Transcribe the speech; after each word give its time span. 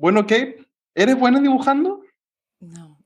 Bueno, 0.00 0.22
Kate, 0.22 0.66
¿eres 0.94 1.18
buena 1.18 1.40
dibujando? 1.40 2.00
No. 2.60 2.98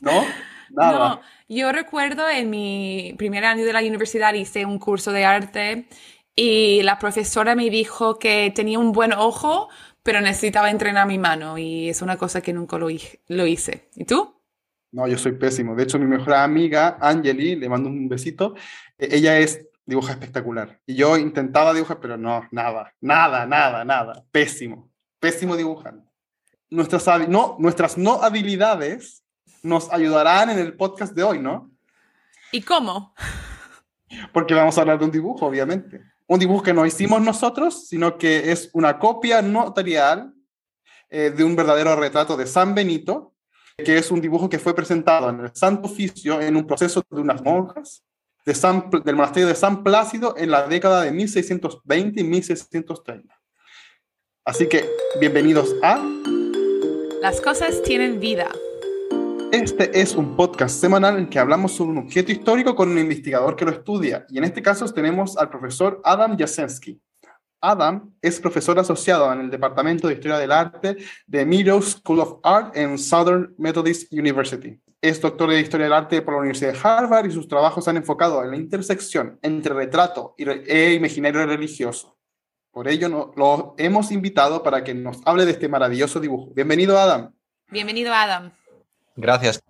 ¿No? 0.00 0.10
Nada. 0.70 0.98
No, 0.98 1.20
yo 1.46 1.70
recuerdo 1.72 2.26
en 2.30 2.48
mi 2.48 3.14
primer 3.18 3.44
año 3.44 3.66
de 3.66 3.74
la 3.74 3.80
universidad 3.80 4.32
hice 4.32 4.64
un 4.64 4.78
curso 4.78 5.12
de 5.12 5.26
arte 5.26 5.86
y 6.34 6.82
la 6.82 6.98
profesora 6.98 7.54
me 7.54 7.68
dijo 7.68 8.18
que 8.18 8.50
tenía 8.54 8.78
un 8.78 8.92
buen 8.92 9.12
ojo, 9.12 9.68
pero 10.02 10.22
necesitaba 10.22 10.70
entrenar 10.70 11.06
mi 11.06 11.18
mano 11.18 11.58
y 11.58 11.90
es 11.90 12.00
una 12.00 12.16
cosa 12.16 12.40
que 12.40 12.54
nunca 12.54 12.78
lo, 12.78 12.88
lo 13.28 13.46
hice. 13.46 13.90
¿Y 13.94 14.06
tú? 14.06 14.34
No, 14.92 15.06
yo 15.06 15.18
soy 15.18 15.32
pésimo. 15.32 15.74
De 15.74 15.82
hecho, 15.82 15.98
mi 15.98 16.06
mejor 16.06 16.32
amiga, 16.32 16.96
Angeli, 16.98 17.56
le 17.56 17.68
mando 17.68 17.90
un 17.90 18.08
besito, 18.08 18.54
eh, 18.96 19.08
ella 19.12 19.38
es 19.38 19.68
dibuja 19.84 20.12
espectacular. 20.12 20.80
Y 20.86 20.94
yo 20.94 21.18
intentaba 21.18 21.74
dibujar, 21.74 22.00
pero 22.00 22.16
no, 22.16 22.48
nada, 22.50 22.94
nada, 23.02 23.44
nada, 23.44 23.84
nada. 23.84 24.24
Pésimo, 24.30 24.91
pésimo 25.22 25.56
dibujante. 25.56 26.10
Nuestras, 26.68 27.28
no, 27.28 27.56
nuestras 27.60 27.96
no 27.96 28.24
habilidades 28.24 29.22
nos 29.62 29.90
ayudarán 29.92 30.50
en 30.50 30.58
el 30.58 30.76
podcast 30.76 31.14
de 31.14 31.22
hoy, 31.22 31.38
¿no? 31.38 31.70
¿Y 32.50 32.60
cómo? 32.62 33.14
Porque 34.32 34.52
vamos 34.52 34.76
a 34.76 34.80
hablar 34.80 34.98
de 34.98 35.04
un 35.04 35.12
dibujo, 35.12 35.46
obviamente. 35.46 36.02
Un 36.26 36.40
dibujo 36.40 36.64
que 36.64 36.74
no 36.74 36.84
hicimos 36.84 37.22
nosotros, 37.22 37.86
sino 37.86 38.18
que 38.18 38.50
es 38.50 38.68
una 38.72 38.98
copia 38.98 39.40
notarial 39.42 40.34
eh, 41.08 41.30
de 41.30 41.44
un 41.44 41.54
verdadero 41.54 41.94
retrato 41.94 42.36
de 42.36 42.46
San 42.46 42.74
Benito, 42.74 43.32
que 43.76 43.98
es 43.98 44.10
un 44.10 44.20
dibujo 44.20 44.48
que 44.48 44.58
fue 44.58 44.74
presentado 44.74 45.30
en 45.30 45.38
el 45.38 45.54
Santo 45.54 45.88
Oficio 45.88 46.40
en 46.40 46.56
un 46.56 46.66
proceso 46.66 47.00
de 47.08 47.20
unas 47.20 47.40
monjas 47.42 48.02
de 48.44 48.56
San, 48.56 48.90
del 48.90 49.14
monasterio 49.14 49.46
de 49.46 49.54
San 49.54 49.84
Plácido 49.84 50.34
en 50.36 50.50
la 50.50 50.66
década 50.66 51.02
de 51.02 51.12
1620 51.12 52.20
y 52.20 52.24
1630. 52.24 53.41
Así 54.44 54.68
que, 54.68 54.90
bienvenidos 55.20 55.72
a... 55.84 56.04
Las 57.20 57.40
cosas 57.40 57.80
tienen 57.84 58.18
vida. 58.18 58.48
Este 59.52 60.00
es 60.00 60.16
un 60.16 60.34
podcast 60.34 60.80
semanal 60.80 61.16
en 61.16 61.28
que 61.28 61.38
hablamos 61.38 61.70
sobre 61.70 61.92
un 61.92 61.98
objeto 61.98 62.32
histórico 62.32 62.74
con 62.74 62.90
un 62.90 62.98
investigador 62.98 63.54
que 63.54 63.64
lo 63.64 63.70
estudia. 63.70 64.26
Y 64.28 64.38
en 64.38 64.44
este 64.44 64.60
caso 64.60 64.84
tenemos 64.92 65.36
al 65.38 65.48
profesor 65.48 66.00
Adam 66.02 66.36
Jasensky. 66.36 67.00
Adam 67.60 68.12
es 68.20 68.40
profesor 68.40 68.76
asociado 68.80 69.32
en 69.32 69.42
el 69.42 69.50
Departamento 69.50 70.08
de 70.08 70.14
Historia 70.14 70.38
del 70.38 70.50
Arte 70.50 70.96
de 71.24 71.46
Meadow 71.46 71.80
School 71.80 72.18
of 72.18 72.40
Art 72.42 72.76
en 72.76 72.98
Southern 72.98 73.54
Methodist 73.58 74.12
University. 74.12 74.76
Es 75.00 75.20
doctor 75.20 75.50
de 75.50 75.60
Historia 75.60 75.86
del 75.86 75.92
Arte 75.92 76.20
por 76.20 76.34
la 76.34 76.40
Universidad 76.40 76.72
de 76.72 76.80
Harvard 76.82 77.26
y 77.26 77.30
sus 77.30 77.46
trabajos 77.46 77.86
han 77.86 77.96
enfocado 77.96 78.42
en 78.42 78.50
la 78.50 78.56
intersección 78.56 79.38
entre 79.40 79.72
retrato 79.72 80.34
y 80.36 80.48
e 80.48 80.94
imaginario 80.94 81.46
religioso. 81.46 82.18
Por 82.72 82.88
ello 82.88 83.08
no- 83.08 83.32
lo 83.36 83.74
hemos 83.76 84.10
invitado 84.10 84.62
para 84.62 84.82
que 84.82 84.94
nos 84.94 85.18
hable 85.26 85.44
de 85.44 85.52
este 85.52 85.68
maravilloso 85.68 86.18
dibujo. 86.20 86.50
Bienvenido, 86.54 86.98
Adam. 86.98 87.32
Bienvenido, 87.68 88.12
Adam. 88.14 88.50
Gracias. 89.14 89.62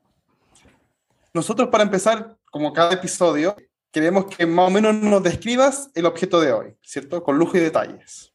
Nosotros 1.35 1.69
para 1.69 1.83
empezar, 1.83 2.37
como 2.51 2.73
cada 2.73 2.93
episodio, 2.93 3.57
queremos 3.91 4.27
que 4.27 4.47
más 4.47 4.69
o 4.69 4.71
menos 4.71 4.95
nos 4.95 5.23
describas 5.23 5.91
el 5.95 6.07
objeto 6.07 6.41
de 6.41 6.53
hoy, 6.53 6.77
¿cierto? 6.83 7.23
Con 7.25 7.39
lujo 7.39 7.57
y 7.57 7.61
detalles. 7.61 8.33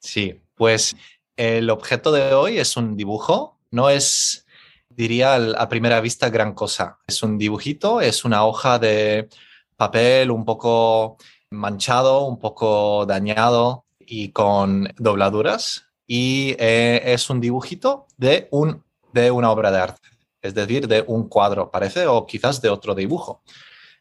Sí, 0.00 0.42
pues 0.56 0.96
el 1.36 1.70
objeto 1.70 2.10
de 2.10 2.34
hoy 2.34 2.58
es 2.58 2.76
un 2.76 2.96
dibujo, 2.96 3.60
no 3.70 3.90
es, 3.90 4.44
diría 4.88 5.36
a 5.36 5.68
primera 5.68 6.00
vista, 6.00 6.30
gran 6.30 6.52
cosa. 6.54 6.98
Es 7.06 7.22
un 7.22 7.38
dibujito, 7.38 8.00
es 8.00 8.24
una 8.24 8.44
hoja 8.44 8.78
de 8.80 9.28
papel 9.76 10.30
un 10.32 10.44
poco 10.44 11.16
manchado, 11.54 12.26
un 12.26 12.38
poco 12.38 13.06
dañado 13.06 13.84
y 13.98 14.30
con 14.30 14.88
dobladuras. 14.96 15.86
Y 16.06 16.54
eh, 16.58 17.00
es 17.04 17.30
un 17.30 17.40
dibujito 17.40 18.06
de, 18.16 18.48
un, 18.50 18.84
de 19.12 19.30
una 19.30 19.50
obra 19.50 19.70
de 19.70 19.78
arte, 19.78 20.08
es 20.42 20.54
decir, 20.54 20.86
de 20.86 21.02
un 21.06 21.28
cuadro, 21.28 21.70
parece, 21.70 22.06
o 22.06 22.26
quizás 22.26 22.60
de 22.60 22.68
otro 22.68 22.94
dibujo. 22.94 23.42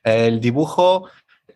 El 0.04 0.42
dibujo 0.42 1.08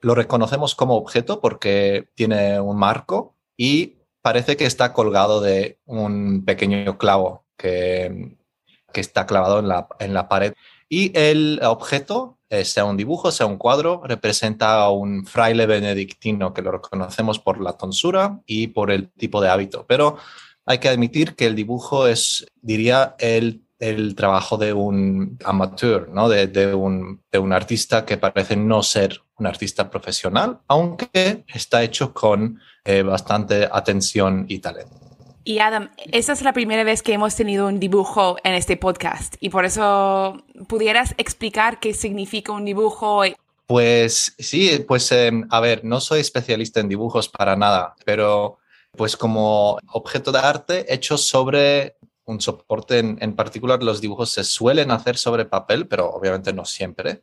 lo 0.01 0.15
reconocemos 0.15 0.75
como 0.75 0.95
objeto 0.95 1.41
porque 1.41 2.09
tiene 2.15 2.59
un 2.59 2.77
marco 2.77 3.35
y 3.57 3.97
parece 4.21 4.55
que 4.55 4.65
está 4.65 4.93
colgado 4.93 5.41
de 5.41 5.79
un 5.85 6.45
pequeño 6.45 6.97
clavo 6.97 7.45
que, 7.57 8.37
que 8.93 9.01
está 9.01 9.25
clavado 9.25 9.59
en 9.59 9.67
la, 9.67 9.87
en 9.99 10.13
la 10.13 10.29
pared. 10.29 10.53
Y 10.89 11.11
el 11.17 11.59
objeto, 11.63 12.37
eh, 12.49 12.63
sea 12.63 12.85
un 12.85 12.95
dibujo, 12.95 13.31
sea 13.31 13.45
un 13.45 13.57
cuadro, 13.57 14.01
representa 14.05 14.81
a 14.81 14.89
un 14.89 15.25
fraile 15.25 15.65
benedictino 15.65 16.53
que 16.53 16.61
lo 16.61 16.71
reconocemos 16.71 17.39
por 17.39 17.59
la 17.59 17.73
tonsura 17.73 18.39
y 18.45 18.67
por 18.67 18.91
el 18.91 19.09
tipo 19.11 19.41
de 19.41 19.49
hábito. 19.49 19.85
Pero 19.87 20.17
hay 20.65 20.79
que 20.79 20.89
admitir 20.89 21.35
que 21.35 21.45
el 21.45 21.55
dibujo 21.55 22.07
es, 22.07 22.45
diría, 22.61 23.15
el, 23.19 23.63
el 23.79 24.15
trabajo 24.15 24.57
de 24.57 24.73
un 24.73 25.37
amateur, 25.43 26.09
¿no? 26.09 26.29
de, 26.29 26.73
un, 26.73 27.21
de 27.31 27.39
un 27.39 27.53
artista 27.53 28.05
que 28.05 28.17
parece 28.17 28.55
no 28.55 28.81
ser 28.81 29.21
un 29.37 29.45
artista 29.45 29.89
profesional, 29.89 30.59
aunque 30.67 31.45
está 31.53 31.83
hecho 31.83 32.13
con 32.13 32.59
eh, 32.83 33.01
bastante 33.03 33.67
atención 33.71 34.45
y 34.47 34.59
talento. 34.59 35.06
Y 35.47 35.59
Adam, 35.59 35.91
esta 36.11 36.33
es 36.33 36.41
la 36.41 36.51
primera 36.51 36.83
vez 36.83 37.01
que 37.01 37.13
hemos 37.13 37.33
tenido 37.37 37.67
un 37.67 37.79
dibujo 37.79 38.35
en 38.43 38.53
este 38.53 38.75
podcast 38.75 39.35
y 39.39 39.49
por 39.49 39.63
eso 39.63 40.43
pudieras 40.67 41.15
explicar 41.17 41.79
qué 41.79 41.93
significa 41.93 42.51
un 42.51 42.65
dibujo. 42.65 43.21
Pues 43.65 44.35
sí, 44.37 44.83
pues 44.85 45.09
eh, 45.13 45.31
a 45.49 45.59
ver, 45.61 45.85
no 45.85 46.01
soy 46.01 46.19
especialista 46.19 46.81
en 46.81 46.89
dibujos 46.89 47.29
para 47.29 47.55
nada, 47.55 47.95
pero 48.03 48.57
pues 48.91 49.15
como 49.15 49.79
objeto 49.93 50.33
de 50.33 50.39
arte 50.39 50.93
hecho 50.93 51.17
sobre 51.17 51.95
un 52.25 52.41
soporte 52.41 52.99
en, 52.99 53.33
particular, 53.33 53.81
los 53.81 54.01
dibujos 54.01 54.29
se 54.29 54.43
suelen 54.43 54.91
hacer 54.91 55.17
sobre 55.17 55.45
papel, 55.45 55.87
pero 55.87 56.09
obviamente 56.09 56.51
no 56.51 56.65
siempre. 56.65 57.21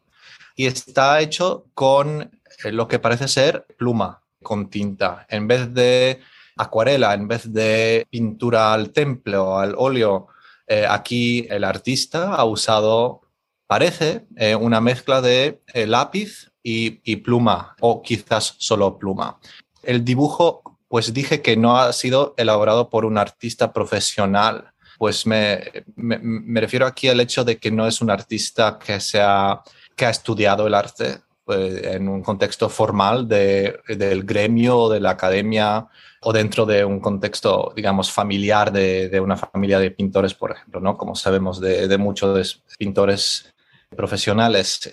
Y 0.57 0.65
está 0.65 1.21
hecho 1.21 1.67
con 1.75 2.23
eh, 2.23 2.73
lo 2.73 2.89
que 2.89 2.99
parece 2.99 3.29
ser 3.29 3.67
pluma, 3.77 4.23
con 4.43 4.71
tinta. 4.71 5.27
En 5.29 5.47
vez 5.47 5.75
de 5.75 6.23
acuarela, 6.57 7.15
en 7.15 7.29
vez 7.29 7.53
de 7.53 8.07
pintura 8.11 8.73
al 8.73 8.91
templo, 8.91 9.59
al 9.59 9.75
óleo, 9.77 10.29
eh, 10.67 10.87
aquí 10.89 11.47
el 11.51 11.65
artista 11.65 12.35
ha 12.35 12.45
usado, 12.45 13.23
parece, 13.67 14.27
eh, 14.37 14.55
una 14.55 14.81
mezcla 14.81 15.21
de 15.21 15.63
eh, 15.73 15.87
lápiz 15.87 16.51
y, 16.63 17.17
pluma, 17.17 17.77
o 17.81 18.01
quizás 18.01 18.55
solo 18.59 18.99
pluma. 18.99 19.39
El 19.83 20.05
dibujo, 20.05 20.79
pues 20.89 21.13
dije 21.13 21.43
que 21.43 21.57
no 21.57 21.77
ha 21.79 21.93
sido 21.93 22.35
elaborado 22.39 22.89
por 22.89 23.05
un 23.05 23.19
artista 23.19 23.73
profesional. 23.73 24.73
Pues 24.97 25.27
me, 25.27 25.85
me, 25.97 26.19
me 26.19 26.61
refiero 26.61 26.87
aquí 26.87 27.09
al 27.09 27.21
hecho 27.21 27.45
de 27.45 27.59
que 27.59 27.71
no 27.71 27.87
es 27.87 28.01
un 28.01 28.11
artista 28.11 28.79
que, 28.79 28.99
sea, 29.01 29.61
que 29.95 30.07
ha 30.07 30.11
estudiado 30.11 30.67
el 30.67 30.75
arte 30.75 31.24
en 31.49 32.09
un 32.09 32.23
contexto 32.23 32.69
formal 32.69 33.29
de, 33.29 33.81
del 33.89 34.25
gremio 34.25 34.89
de 34.89 35.01
la 35.01 35.11
academia 35.11 35.87
o 36.23 36.33
dentro 36.33 36.65
de 36.65 36.85
un 36.85 37.01
contexto, 37.01 37.73
digamos, 37.77 38.11
familiar 38.11 38.73
de, 38.73 39.09
de 39.09 39.21
una 39.21 39.37
familia 39.37 39.79
de 39.79 39.91
pintores, 39.91 40.35
por 40.35 40.53
ejemplo, 40.53 40.81
¿no? 40.81 40.97
Como 40.97 41.15
sabemos 41.15 41.61
de, 41.61 41.87
de 41.87 41.99
muchos 41.99 42.63
pintores 42.79 43.55
profesionales. 43.95 44.91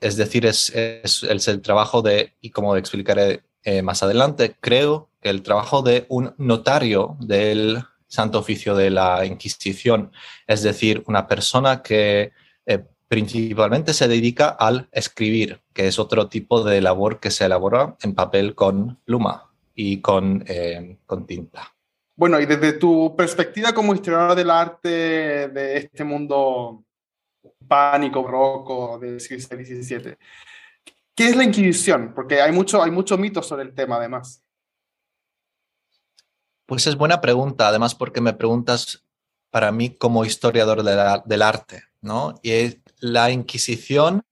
Es 0.00 0.16
decir, 0.16 0.46
es, 0.46 0.70
es, 0.70 1.22
es, 1.22 1.48
el 1.48 1.60
trabajo 1.60 2.00
de, 2.00 2.34
y 2.40 2.50
como 2.50 2.76
explicaré 2.76 3.42
eh, 3.62 3.82
más 3.82 4.02
adelante, 4.02 4.56
creo 4.60 5.10
que 5.20 5.28
el 5.28 5.42
trabajo 5.42 5.82
de 5.82 6.06
un 6.08 6.34
notario 6.38 7.16
del 7.20 7.84
Santo 8.06 8.38
Oficio 8.38 8.74
de 8.74 8.90
la 8.90 9.26
Inquisición, 9.26 10.12
es 10.46 10.62
decir, 10.62 11.04
una 11.06 11.26
persona 11.28 11.82
que 11.82 12.32
eh, 12.64 12.84
principalmente 13.10 13.92
se 13.92 14.06
dedica 14.06 14.50
al 14.50 14.88
escribir, 14.92 15.60
que 15.72 15.88
es 15.88 15.98
otro 15.98 16.28
tipo 16.28 16.62
de 16.62 16.80
labor 16.80 17.18
que 17.18 17.32
se 17.32 17.44
elabora 17.44 17.96
en 18.02 18.14
papel 18.14 18.54
con 18.54 19.00
pluma 19.04 19.50
y 19.74 20.00
con, 20.00 20.44
eh, 20.46 20.96
con 21.06 21.26
tinta. 21.26 21.74
Bueno, 22.14 22.38
y 22.38 22.46
desde 22.46 22.74
tu 22.74 23.16
perspectiva 23.16 23.72
como 23.72 23.96
historiador 23.96 24.36
del 24.36 24.48
arte 24.48 24.88
de 25.48 25.78
este 25.78 26.04
mundo 26.04 26.84
pánico, 27.66 28.22
barroco 28.22 29.00
del 29.00 29.18
siglo 29.18 29.44
XVII, 29.44 30.16
¿qué 31.12 31.28
es 31.28 31.34
la 31.34 31.42
Inquisición? 31.42 32.12
Porque 32.14 32.40
hay 32.40 32.52
mucho, 32.52 32.80
hay 32.80 32.92
mucho 32.92 33.18
mito 33.18 33.42
sobre 33.42 33.64
el 33.64 33.74
tema, 33.74 33.96
además. 33.96 34.44
Pues 36.64 36.86
es 36.86 36.94
buena 36.94 37.20
pregunta, 37.20 37.66
además 37.66 37.96
porque 37.96 38.20
me 38.20 38.34
preguntas 38.34 39.04
para 39.50 39.72
mí 39.72 39.90
como 39.90 40.24
historiador 40.24 40.84
de 40.84 40.94
la, 40.94 41.24
del 41.26 41.42
arte, 41.42 41.82
¿no? 42.00 42.38
Y 42.44 42.52
la 43.00 43.30
Inquisición, 43.30 44.22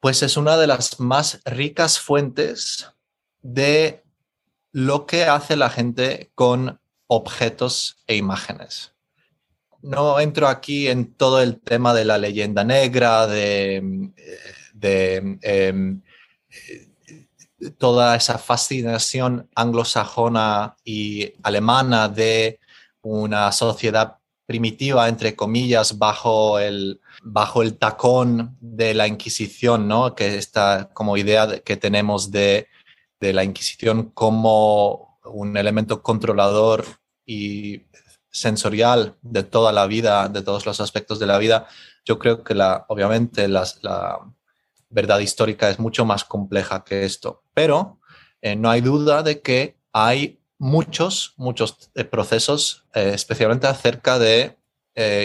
pues 0.00 0.22
es 0.22 0.36
una 0.36 0.56
de 0.56 0.66
las 0.66 1.00
más 1.00 1.40
ricas 1.44 1.98
fuentes 1.98 2.90
de 3.42 4.02
lo 4.72 5.06
que 5.06 5.24
hace 5.24 5.56
la 5.56 5.70
gente 5.70 6.30
con 6.34 6.80
objetos 7.06 7.96
e 8.06 8.16
imágenes. 8.16 8.92
No 9.82 10.18
entro 10.18 10.48
aquí 10.48 10.88
en 10.88 11.14
todo 11.14 11.40
el 11.40 11.60
tema 11.60 11.94
de 11.94 12.04
la 12.04 12.18
leyenda 12.18 12.64
negra, 12.64 13.26
de, 13.26 14.10
eh, 15.42 16.00
toda 17.78 18.16
esa 18.16 18.38
fascinación 18.38 19.48
anglosajona 19.54 20.76
y 20.84 21.32
alemana 21.42 22.08
de 22.08 22.58
una 23.02 23.52
sociedad 23.52 24.18
primitiva, 24.46 25.08
entre 25.08 25.36
comillas, 25.36 25.96
bajo 25.98 26.58
el, 26.58 27.00
bajo 27.24 27.62
el 27.62 27.76
tacón 27.78 28.56
de 28.60 28.94
la 28.94 29.08
Inquisición, 29.08 29.88
¿no? 29.88 30.14
que 30.14 30.36
esta 30.36 30.90
como 30.92 31.16
idea 31.16 31.60
que 31.60 31.76
tenemos 31.76 32.30
de, 32.30 32.68
de 33.20 33.32
la 33.32 33.44
Inquisición 33.44 34.10
como 34.10 35.18
un 35.24 35.56
elemento 35.56 36.02
controlador 36.02 36.84
y 37.24 37.82
sensorial 38.30 39.16
de 39.22 39.42
toda 39.42 39.72
la 39.72 39.86
vida, 39.86 40.28
de 40.28 40.42
todos 40.42 40.66
los 40.66 40.80
aspectos 40.80 41.18
de 41.18 41.26
la 41.26 41.38
vida, 41.38 41.66
yo 42.04 42.18
creo 42.18 42.44
que 42.44 42.54
la, 42.54 42.84
obviamente 42.88 43.48
la 43.48 43.64
verdad 44.90 45.18
histórica 45.18 45.70
es 45.70 45.78
mucho 45.78 46.04
más 46.04 46.24
compleja 46.24 46.84
que 46.84 47.04
esto, 47.04 47.42
pero 47.54 48.00
eh, 48.42 48.56
no 48.56 48.70
hay 48.70 48.80
duda 48.80 49.22
de 49.22 49.40
que 49.40 49.76
hay 49.92 50.40
muchos, 50.58 51.34
muchos 51.36 51.90
eh, 51.94 52.04
procesos, 52.04 52.84
eh, 52.94 53.12
especialmente 53.14 53.66
acerca 53.66 54.18
de 54.18 54.58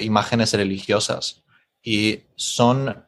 imágenes 0.01 0.51
religiosas, 0.53 1.43
y 1.89 2.21
son 2.35 3.03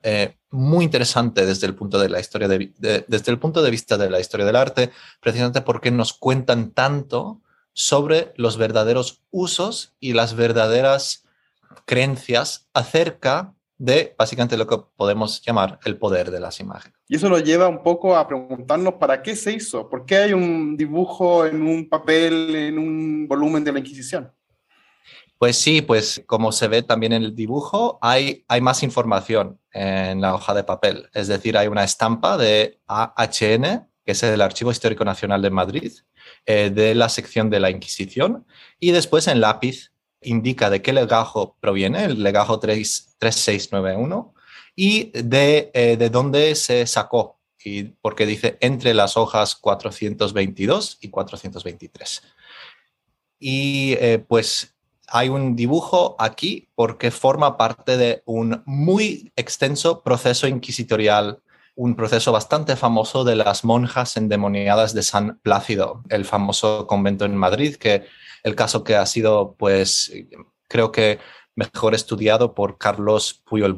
muy 0.49 0.85
interesantes 0.85 1.45
desde 1.45 1.67
el 1.67 1.75
punto 1.75 1.99
de 1.99 2.09
la 2.09 2.19
historia 2.19 2.47
desde 2.47 3.31
el 3.31 3.37
punto 3.37 3.61
de 3.61 3.69
vista 3.69 3.95
de 3.95 4.09
la 4.09 4.19
historia 4.19 4.43
del 4.43 4.55
arte, 4.55 4.89
precisamente 5.19 5.61
porque 5.61 5.91
nos 5.91 6.13
cuentan 6.13 6.71
tanto 6.71 7.41
sobre 7.73 8.33
los 8.37 8.57
verdaderos 8.57 9.21
usos 9.29 9.93
y 9.99 10.13
las 10.13 10.35
verdaderas 10.35 11.25
creencias 11.85 12.69
acerca 12.73 13.53
de 13.77 14.15
básicamente 14.17 14.57
lo 14.57 14.65
que 14.65 14.79
podemos 14.95 15.43
llamar 15.43 15.79
el 15.85 15.97
poder 15.97 16.31
de 16.31 16.39
las 16.39 16.59
imágenes. 16.59 16.97
Y 17.07 17.17
eso 17.17 17.29
nos 17.29 17.43
lleva 17.43 17.67
un 17.67 17.83
poco 17.83 18.17
a 18.17 18.27
preguntarnos 18.27 18.95
para 18.95 19.21
qué 19.21 19.35
se 19.35 19.53
hizo, 19.53 19.87
por 19.89 20.07
qué 20.07 20.17
hay 20.17 20.33
un 20.33 20.75
dibujo 20.75 21.45
en 21.45 21.61
un 21.61 21.87
papel, 21.87 22.55
en 22.55 22.79
un 22.79 23.27
volumen 23.27 23.63
de 23.63 23.73
la 23.73 23.79
Inquisición. 23.79 24.31
Pues 25.41 25.57
sí, 25.57 25.81
pues 25.81 26.21
como 26.27 26.51
se 26.51 26.67
ve 26.67 26.83
también 26.83 27.13
en 27.13 27.23
el 27.23 27.35
dibujo, 27.35 27.97
hay, 27.99 28.45
hay 28.47 28.61
más 28.61 28.83
información 28.83 29.59
en 29.71 30.21
la 30.21 30.35
hoja 30.35 30.53
de 30.53 30.63
papel. 30.63 31.09
Es 31.15 31.27
decir, 31.29 31.57
hay 31.57 31.67
una 31.67 31.83
estampa 31.83 32.37
de 32.37 32.79
AHN, 32.85 33.89
que 34.05 34.11
es 34.11 34.21
el 34.21 34.39
Archivo 34.39 34.69
Histórico 34.69 35.03
Nacional 35.03 35.41
de 35.41 35.49
Madrid, 35.49 35.93
eh, 36.45 36.69
de 36.69 36.93
la 36.93 37.09
sección 37.09 37.49
de 37.49 37.59
la 37.59 37.71
Inquisición 37.71 38.45
y 38.79 38.91
después 38.91 39.27
en 39.27 39.41
lápiz 39.41 39.91
indica 40.21 40.69
de 40.69 40.83
qué 40.83 40.93
legajo 40.93 41.57
proviene, 41.59 42.05
el 42.05 42.21
legajo 42.21 42.59
3691, 42.59 44.35
y 44.75 45.09
de, 45.19 45.71
eh, 45.73 45.97
de 45.97 46.09
dónde 46.11 46.53
se 46.53 46.85
sacó, 46.85 47.39
y 47.65 47.85
porque 47.85 48.27
dice 48.27 48.59
entre 48.61 48.93
las 48.93 49.17
hojas 49.17 49.55
422 49.55 50.99
y 51.01 51.09
423. 51.09 52.21
Y 53.39 53.93
eh, 53.93 54.19
pues 54.19 54.75
hay 55.11 55.29
un 55.29 55.55
dibujo 55.55 56.15
aquí 56.19 56.69
porque 56.75 57.11
forma 57.11 57.57
parte 57.57 57.97
de 57.97 58.23
un 58.25 58.63
muy 58.65 59.31
extenso 59.35 60.01
proceso 60.03 60.47
inquisitorial 60.47 61.41
un 61.75 61.95
proceso 61.95 62.31
bastante 62.31 62.75
famoso 62.75 63.23
de 63.23 63.35
las 63.35 63.63
monjas 63.63 64.17
endemoniadas 64.17 64.93
de 64.93 65.03
San 65.03 65.39
Plácido, 65.41 66.03
el 66.09 66.25
famoso 66.25 66.85
convento 66.85 67.25
en 67.25 67.35
Madrid, 67.35 67.75
que 67.75 68.05
el 68.43 68.55
caso 68.55 68.83
que 68.83 68.95
ha 68.95 69.05
sido, 69.05 69.55
pues, 69.57 70.11
creo 70.67 70.91
que 70.91 71.19
mejor 71.55 71.95
estudiado 71.95 72.53
por 72.53 72.77
Carlos 72.77 73.41
Puyol 73.45 73.77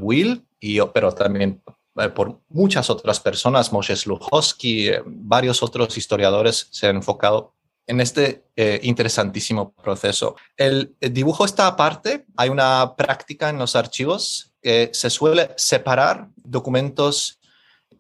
y, 0.60 0.80
pero 0.94 1.12
también 1.12 1.62
eh, 1.96 2.10
por 2.10 2.42
muchas 2.50 2.90
otras 2.90 3.20
personas, 3.20 3.72
Moshe 3.72 3.96
Sluchowski, 3.96 4.90
eh, 4.90 5.02
varios 5.06 5.62
otros 5.62 5.98
historiadores 5.98 6.68
se 6.72 6.88
han 6.88 6.98
enfocado 6.98 7.54
en 7.88 8.02
este 8.02 8.46
eh, 8.56 8.80
interesantísimo 8.84 9.74
proceso. 9.74 10.36
El, 10.58 10.96
dibujo 11.00 11.46
está 11.46 11.68
aparte, 11.68 12.26
hay 12.38 12.50
una 12.50 12.96
práctica 12.96 13.50
en 13.50 13.58
los 13.58 13.76
archivos 13.76 14.54
que 14.62 14.90
se 14.94 15.10
suele 15.10 15.52
separar 15.58 16.30
documentos 16.36 17.40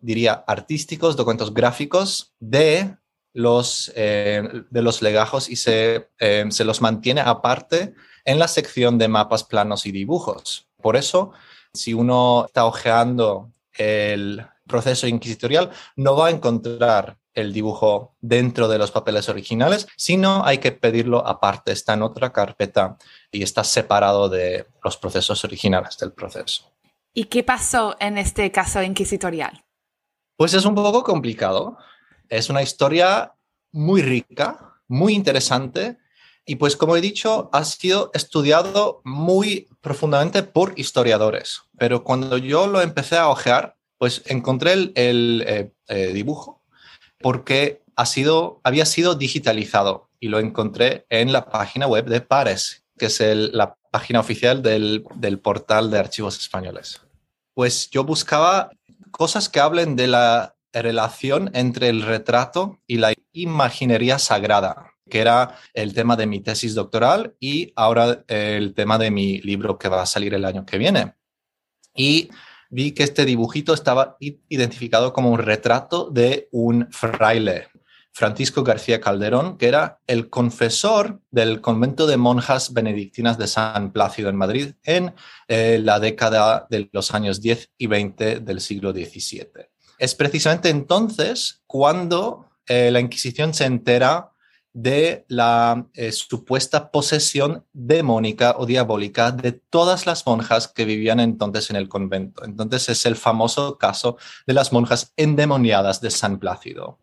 diría, 0.03 0.43
artísticos, 0.45 1.15
documentos 1.15 1.53
gráficos 1.53 2.33
de 2.39 2.97
los, 3.33 3.91
eh, 3.95 4.43
de 4.69 4.81
los 4.81 5.01
legajos 5.01 5.49
y 5.49 5.55
se, 5.55 6.09
eh, 6.19 6.45
se 6.49 6.65
los 6.65 6.81
mantiene 6.81 7.21
aparte 7.21 7.95
en 8.25 8.37
la 8.37 8.49
sección 8.49 8.97
de 8.97 9.07
mapas, 9.07 9.45
planos 9.45 9.85
y 9.85 9.91
dibujos. 9.91 10.67
Por 10.81 10.97
eso, 10.97 11.31
si 11.73 11.93
uno 11.93 12.45
está 12.47 12.65
hojeando 12.65 13.49
el 13.77 14.45
proceso 14.67 15.07
inquisitorial, 15.07 15.71
no 15.95 16.17
va 16.17 16.27
a 16.27 16.31
encontrar 16.31 17.17
el 17.33 17.53
dibujo 17.53 18.15
dentro 18.21 18.67
de 18.67 18.77
los 18.77 18.91
papeles 18.91 19.29
originales, 19.29 19.87
sino 19.97 20.45
hay 20.45 20.59
que 20.59 20.71
pedirlo 20.71 21.25
aparte, 21.27 21.71
está 21.71 21.93
en 21.93 22.03
otra 22.03 22.31
carpeta 22.31 22.97
y 23.31 23.43
está 23.43 23.63
separado 23.63 24.29
de 24.29 24.67
los 24.83 24.97
procesos 24.97 25.43
originales 25.43 25.97
del 25.97 26.11
proceso. 26.11 26.71
¿Y 27.13 27.25
qué 27.25 27.43
pasó 27.43 27.95
en 27.99 28.17
este 28.17 28.51
caso 28.51 28.81
inquisitorial? 28.81 29.63
Pues 30.35 30.53
es 30.53 30.65
un 30.65 30.75
poco 30.75 31.03
complicado. 31.03 31.77
Es 32.29 32.49
una 32.49 32.63
historia 32.63 33.33
muy 33.71 34.01
rica, 34.01 34.81
muy 34.87 35.13
interesante 35.13 35.97
y 36.45 36.55
pues 36.55 36.75
como 36.75 36.97
he 36.97 37.01
dicho, 37.01 37.49
ha 37.53 37.63
sido 37.63 38.11
estudiado 38.13 39.01
muy 39.05 39.69
profundamente 39.81 40.43
por 40.43 40.73
historiadores. 40.77 41.61
Pero 41.77 42.03
cuando 42.03 42.37
yo 42.37 42.67
lo 42.67 42.81
empecé 42.81 43.17
a 43.17 43.29
ojear, 43.29 43.77
pues 43.97 44.23
encontré 44.25 44.73
el, 44.73 45.43
eh, 45.47 45.71
eh, 45.87 46.07
dibujo 46.07 46.62
porque 47.23 47.81
había 47.95 48.85
sido 48.85 49.15
digitalizado 49.15 50.09
y 50.19 50.27
lo 50.27 50.39
encontré 50.39 51.07
en 51.09 51.33
la 51.33 51.45
página 51.45 51.87
web 51.87 52.05
de 52.05 52.21
Pares, 52.21 52.85
que 52.97 53.07
es 53.07 53.19
la 53.19 53.75
página 53.89 54.19
oficial 54.19 54.61
del, 54.61 55.05
del 55.15 55.39
portal 55.39 55.89
de 55.89 55.99
archivos 55.99 56.37
españoles. 56.37 57.01
Pues 57.55 57.89
yo 57.89 58.03
buscaba 58.03 58.71
cosas 59.11 59.49
que 59.49 59.59
hablen 59.59 59.95
de 59.95 60.07
la 60.07 60.55
relación 60.73 61.49
entre 61.53 61.89
el 61.89 62.01
retrato 62.01 62.81
y 62.87 62.97
la 62.97 63.13
imaginería 63.31 64.19
sagrada, 64.19 64.93
que 65.09 65.21
era 65.21 65.55
el 65.73 65.93
tema 65.93 66.15
de 66.15 66.27
mi 66.27 66.41
tesis 66.41 66.75
doctoral 66.75 67.35
y 67.39 67.71
ahora 67.75 68.23
el 68.27 68.73
tema 68.73 68.97
de 68.97 69.11
mi 69.11 69.39
libro 69.41 69.77
que 69.77 69.89
va 69.89 70.01
a 70.01 70.07
salir 70.07 70.33
el 70.33 70.45
año 70.45 70.65
que 70.65 70.77
viene. 70.77 71.13
Y 71.95 72.31
vi 72.73 72.91
que 72.91 73.03
este 73.03 73.23
dibujito 73.23 73.73
estaba 73.73 74.17
identificado 74.49 75.13
como 75.13 75.29
un 75.29 75.37
retrato 75.37 76.09
de 76.09 76.49
un 76.51 76.87
fraile, 76.91 77.67
Francisco 78.11 78.63
García 78.63 78.99
Calderón, 78.99 79.57
que 79.57 79.67
era 79.67 79.99
el 80.07 80.29
confesor 80.29 81.21
del 81.29 81.61
convento 81.61 82.07
de 82.07 82.17
monjas 82.17 82.73
benedictinas 82.73 83.37
de 83.37 83.47
San 83.47 83.91
Plácido 83.91 84.29
en 84.29 84.35
Madrid 84.35 84.73
en 84.83 85.13
eh, 85.47 85.79
la 85.81 85.99
década 85.99 86.65
de 86.69 86.89
los 86.91 87.13
años 87.13 87.41
10 87.41 87.71
y 87.77 87.87
20 87.87 88.39
del 88.39 88.59
siglo 88.59 88.91
XVII. 88.91 89.47
Es 89.99 90.15
precisamente 90.15 90.69
entonces 90.69 91.61
cuando 91.67 92.49
eh, 92.67 92.89
la 92.91 92.99
Inquisición 92.99 93.53
se 93.53 93.65
entera 93.65 94.32
de 94.73 95.25
la 95.27 95.85
eh, 95.93 96.11
supuesta 96.11 96.91
posesión 96.91 97.63
demónica 97.73 98.55
o 98.57 98.65
diabólica 98.65 99.31
de 99.31 99.51
todas 99.51 100.05
las 100.05 100.25
monjas 100.25 100.67
que 100.67 100.85
vivían 100.85 101.19
entonces 101.19 101.69
en 101.69 101.75
el 101.75 101.87
convento. 101.87 102.43
Entonces 102.43 102.89
es 102.89 103.05
el 103.05 103.15
famoso 103.15 103.77
caso 103.77 104.17
de 104.47 104.53
las 104.53 104.73
monjas 104.73 105.13
endemoniadas 105.15 106.01
de 106.01 106.09
San 106.09 106.39
Plácido 106.39 106.99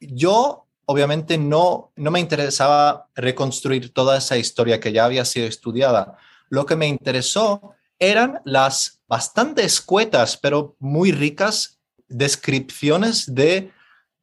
yo 0.00 0.66
obviamente 0.86 1.38
no, 1.38 1.92
no 1.96 2.10
me 2.10 2.20
interesaba 2.20 3.08
reconstruir 3.14 3.92
toda 3.92 4.18
esa 4.18 4.36
historia 4.36 4.80
que 4.80 4.92
ya 4.92 5.04
había 5.04 5.24
sido 5.24 5.46
estudiada. 5.46 6.16
Lo 6.48 6.66
que 6.66 6.76
me 6.76 6.88
interesó 6.88 7.74
eran 7.98 8.40
las 8.44 9.02
bastante 9.06 9.62
escuetas, 9.62 10.36
pero 10.36 10.74
muy 10.80 11.12
ricas 11.12 11.78
descripciones 12.08 13.32
de 13.32 13.72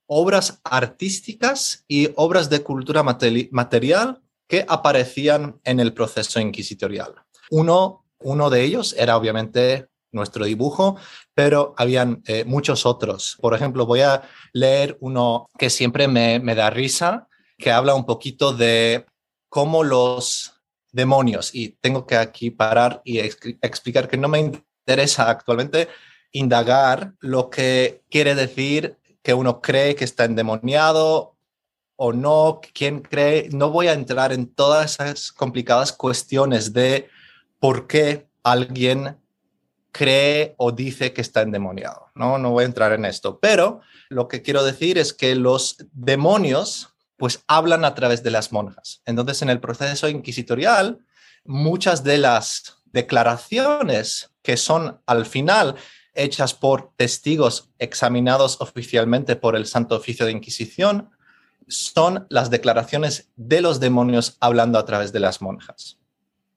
obras 0.08 0.60
artísticas 0.64 1.84
y 1.88 2.10
obras 2.16 2.50
de 2.50 2.64
cultura 2.64 3.04
material 3.04 4.22
que 4.48 4.66
aparecían 4.68 5.60
en 5.64 5.80
el 5.80 5.94
proceso 5.94 6.40
inquisitorial. 6.40 7.14
Uno, 7.52 8.06
uno 8.20 8.50
de 8.50 8.64
ellos 8.64 8.96
era 8.98 9.18
obviamente 9.18 9.88
nuestro 10.12 10.46
dibujo, 10.46 10.98
pero 11.34 11.76
habían 11.78 12.24
eh, 12.26 12.46
muchos 12.46 12.86
otros. 12.86 13.38
Por 13.42 13.54
ejemplo, 13.54 13.86
voy 13.86 14.02
a 14.02 14.24
leer 14.54 14.98
uno 15.02 15.48
que 15.58 15.70
siempre 15.70 16.08
me, 16.08 16.40
da 16.56 16.70
risa, 16.70 17.28
que 17.58 17.72
habla 17.72 17.94
un 17.94 18.06
poquito 18.06 18.54
de 18.54 19.06
cómo 19.50 19.84
los 19.84 20.54
demonios, 20.92 21.54
y 21.54 21.70
tengo 21.82 22.08
que 22.08 22.16
aquí 22.16 22.50
parar 22.50 23.02
y 23.04 23.20
explicar 23.20 24.08
que 24.08 24.18
no 24.18 24.30
me 24.30 24.40
interesa 24.40 25.30
actualmente 25.30 25.90
indagar 26.32 27.14
lo 27.20 27.50
que 27.50 28.04
quiere 28.10 28.36
decir 28.36 28.98
que 29.28 29.34
uno 29.34 29.60
cree 29.60 29.94
que 29.94 30.06
está 30.06 30.24
endemoniado 30.24 31.36
o 31.98 32.14
no, 32.14 32.62
quién 32.74 33.02
cree. 33.02 33.50
No 33.52 33.72
voy 33.72 33.90
a 33.90 33.92
entrar 33.92 34.32
en 34.32 34.48
todas 34.48 34.94
esas 34.94 35.34
complicadas 35.34 35.92
cuestiones 35.92 36.72
de 36.72 37.10
por 37.60 37.88
qué 37.88 38.30
alguien 38.42 39.18
cree 39.92 40.56
o 40.56 40.72
dice 40.72 41.12
que 41.12 41.20
está 41.20 41.42
endemoniado. 41.42 42.08
No, 42.16 42.38
no 42.38 42.52
voy 42.52 42.64
a 42.64 42.68
entrar 42.68 42.94
en 42.94 43.04
esto, 43.04 43.38
pero 43.42 43.82
lo 44.08 44.30
que 44.30 44.42
quiero 44.42 44.64
decir 44.64 44.98
es 44.98 45.12
que 45.14 45.36
los 45.36 45.76
demonios 45.92 46.96
pues 47.18 47.44
hablan 47.48 47.84
a 47.84 47.96
través 47.96 48.24
de 48.24 48.32
las 48.32 48.54
monjas. 48.54 49.02
Entonces, 49.06 49.42
en 49.42 49.50
el 49.50 49.60
proceso 49.60 50.08
inquisitorial, 50.08 51.00
muchas 51.44 52.06
de 52.06 52.18
las 52.18 52.78
declaraciones 52.86 54.32
que 54.42 54.56
son 54.56 55.02
al 55.06 55.26
final 55.26 55.76
hechas 56.18 56.54
por 56.54 56.92
testigos 56.98 57.70
examinados 57.80 58.60
oficialmente 58.60 59.36
por 59.36 59.56
el 59.56 59.66
Santo 59.66 59.96
Oficio 59.96 60.26
de 60.26 60.34
Inquisición, 60.34 61.12
son 61.68 62.28
las 62.30 62.50
declaraciones 62.50 63.30
de 63.36 63.62
los 63.62 63.80
demonios 63.80 64.38
hablando 64.40 64.80
a 64.80 64.86
través 64.86 65.14
de 65.14 65.20
las 65.20 65.42
monjas. 65.42 65.98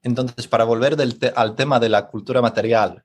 Entonces, 0.03 0.47
para 0.47 0.63
volver 0.63 0.97
al 1.35 1.55
tema 1.55 1.79
de 1.79 1.89
la 1.89 2.07
cultura 2.07 2.41
material, 2.41 3.03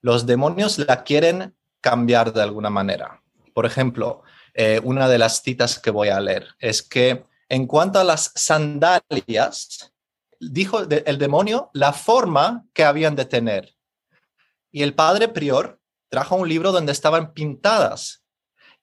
los 0.00 0.26
demonios 0.26 0.78
la 0.78 1.04
quieren 1.04 1.54
cambiar 1.80 2.32
de 2.32 2.42
alguna 2.42 2.70
manera. 2.70 3.22
Por 3.54 3.66
ejemplo, 3.66 4.22
eh, 4.54 4.80
una 4.82 5.08
de 5.08 5.18
las 5.18 5.42
citas 5.42 5.78
que 5.78 5.90
voy 5.90 6.08
a 6.08 6.20
leer 6.20 6.48
es 6.58 6.82
que 6.82 7.24
en 7.48 7.66
cuanto 7.66 7.98
a 7.98 8.04
las 8.04 8.32
sandalias, 8.34 9.92
dijo 10.40 10.80
el 10.80 11.18
demonio 11.18 11.70
la 11.74 11.92
forma 11.92 12.64
que 12.72 12.84
habían 12.84 13.14
de 13.14 13.26
tener. 13.26 13.74
Y 14.70 14.82
el 14.82 14.94
padre 14.94 15.28
prior 15.28 15.81
trajo 16.12 16.36
un 16.36 16.46
libro 16.46 16.72
donde 16.72 16.92
estaban 16.92 17.32
pintadas 17.32 18.22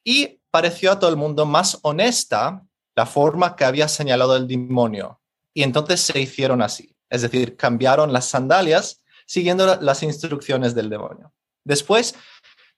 y 0.04 0.42
pareció 0.50 0.92
a 0.92 0.98
todo 0.98 1.12
el 1.12 1.16
mundo 1.16 1.46
más 1.46 1.78
honesta 1.84 2.66
la 2.96 3.06
forma 3.06 3.56
que 3.56 3.66
había 3.66 3.88
señalado 3.88 4.36
el 4.36 4.48
demonio. 4.48 5.22
Y 5.54 5.62
entonces 5.62 6.02
se 6.02 6.20
hicieron 6.20 6.64
así, 6.64 6.96
es 7.08 7.22
decir, 7.22 7.56
cambiaron 7.56 8.12
las 8.12 8.26
sandalias 8.26 9.04
siguiendo 9.28 9.78
las 9.80 10.02
instrucciones 10.02 10.74
del 10.74 10.90
demonio. 10.90 11.32
Después, 11.64 12.16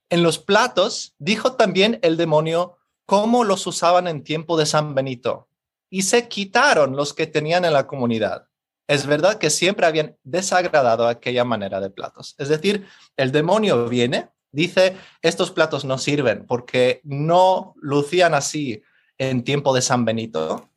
en 0.09 0.21
los 0.21 0.37
platos, 0.37 1.15
dijo 1.17 1.53
también 1.53 1.97
el 2.01 2.17
demonio 2.17 2.77
cómo 3.05 3.45
los 3.45 3.65
usaban 3.67 4.05
en 4.07 4.21
tiempo 4.21 4.57
de 4.57 4.65
San 4.65 4.93
Benito 4.93 5.47
y 5.89 6.01
se 6.01 6.27
quitaron 6.27 6.97
los 6.97 7.13
que 7.13 7.25
tenían 7.25 7.63
en 7.63 7.71
la 7.71 7.87
comunidad. 7.87 8.49
Es 8.85 9.05
verdad 9.05 9.37
que 9.37 9.49
siempre 9.49 9.85
habían 9.85 10.17
desagradado 10.23 11.07
aquella 11.07 11.45
manera 11.45 11.79
de 11.79 11.89
platos. 11.89 12.35
Es 12.37 12.49
decir, 12.49 12.85
el 13.15 13.31
demonio 13.31 13.87
viene, 13.87 14.29
dice, 14.51 14.97
estos 15.21 15.51
platos 15.51 15.85
no 15.85 15.97
sirven 15.97 16.45
porque 16.45 17.01
no 17.03 17.73
lucían 17.77 18.33
así 18.33 18.81
en 19.17 19.43
tiempo 19.43 19.73
de 19.73 19.81
San 19.81 20.05
Benito 20.05 20.69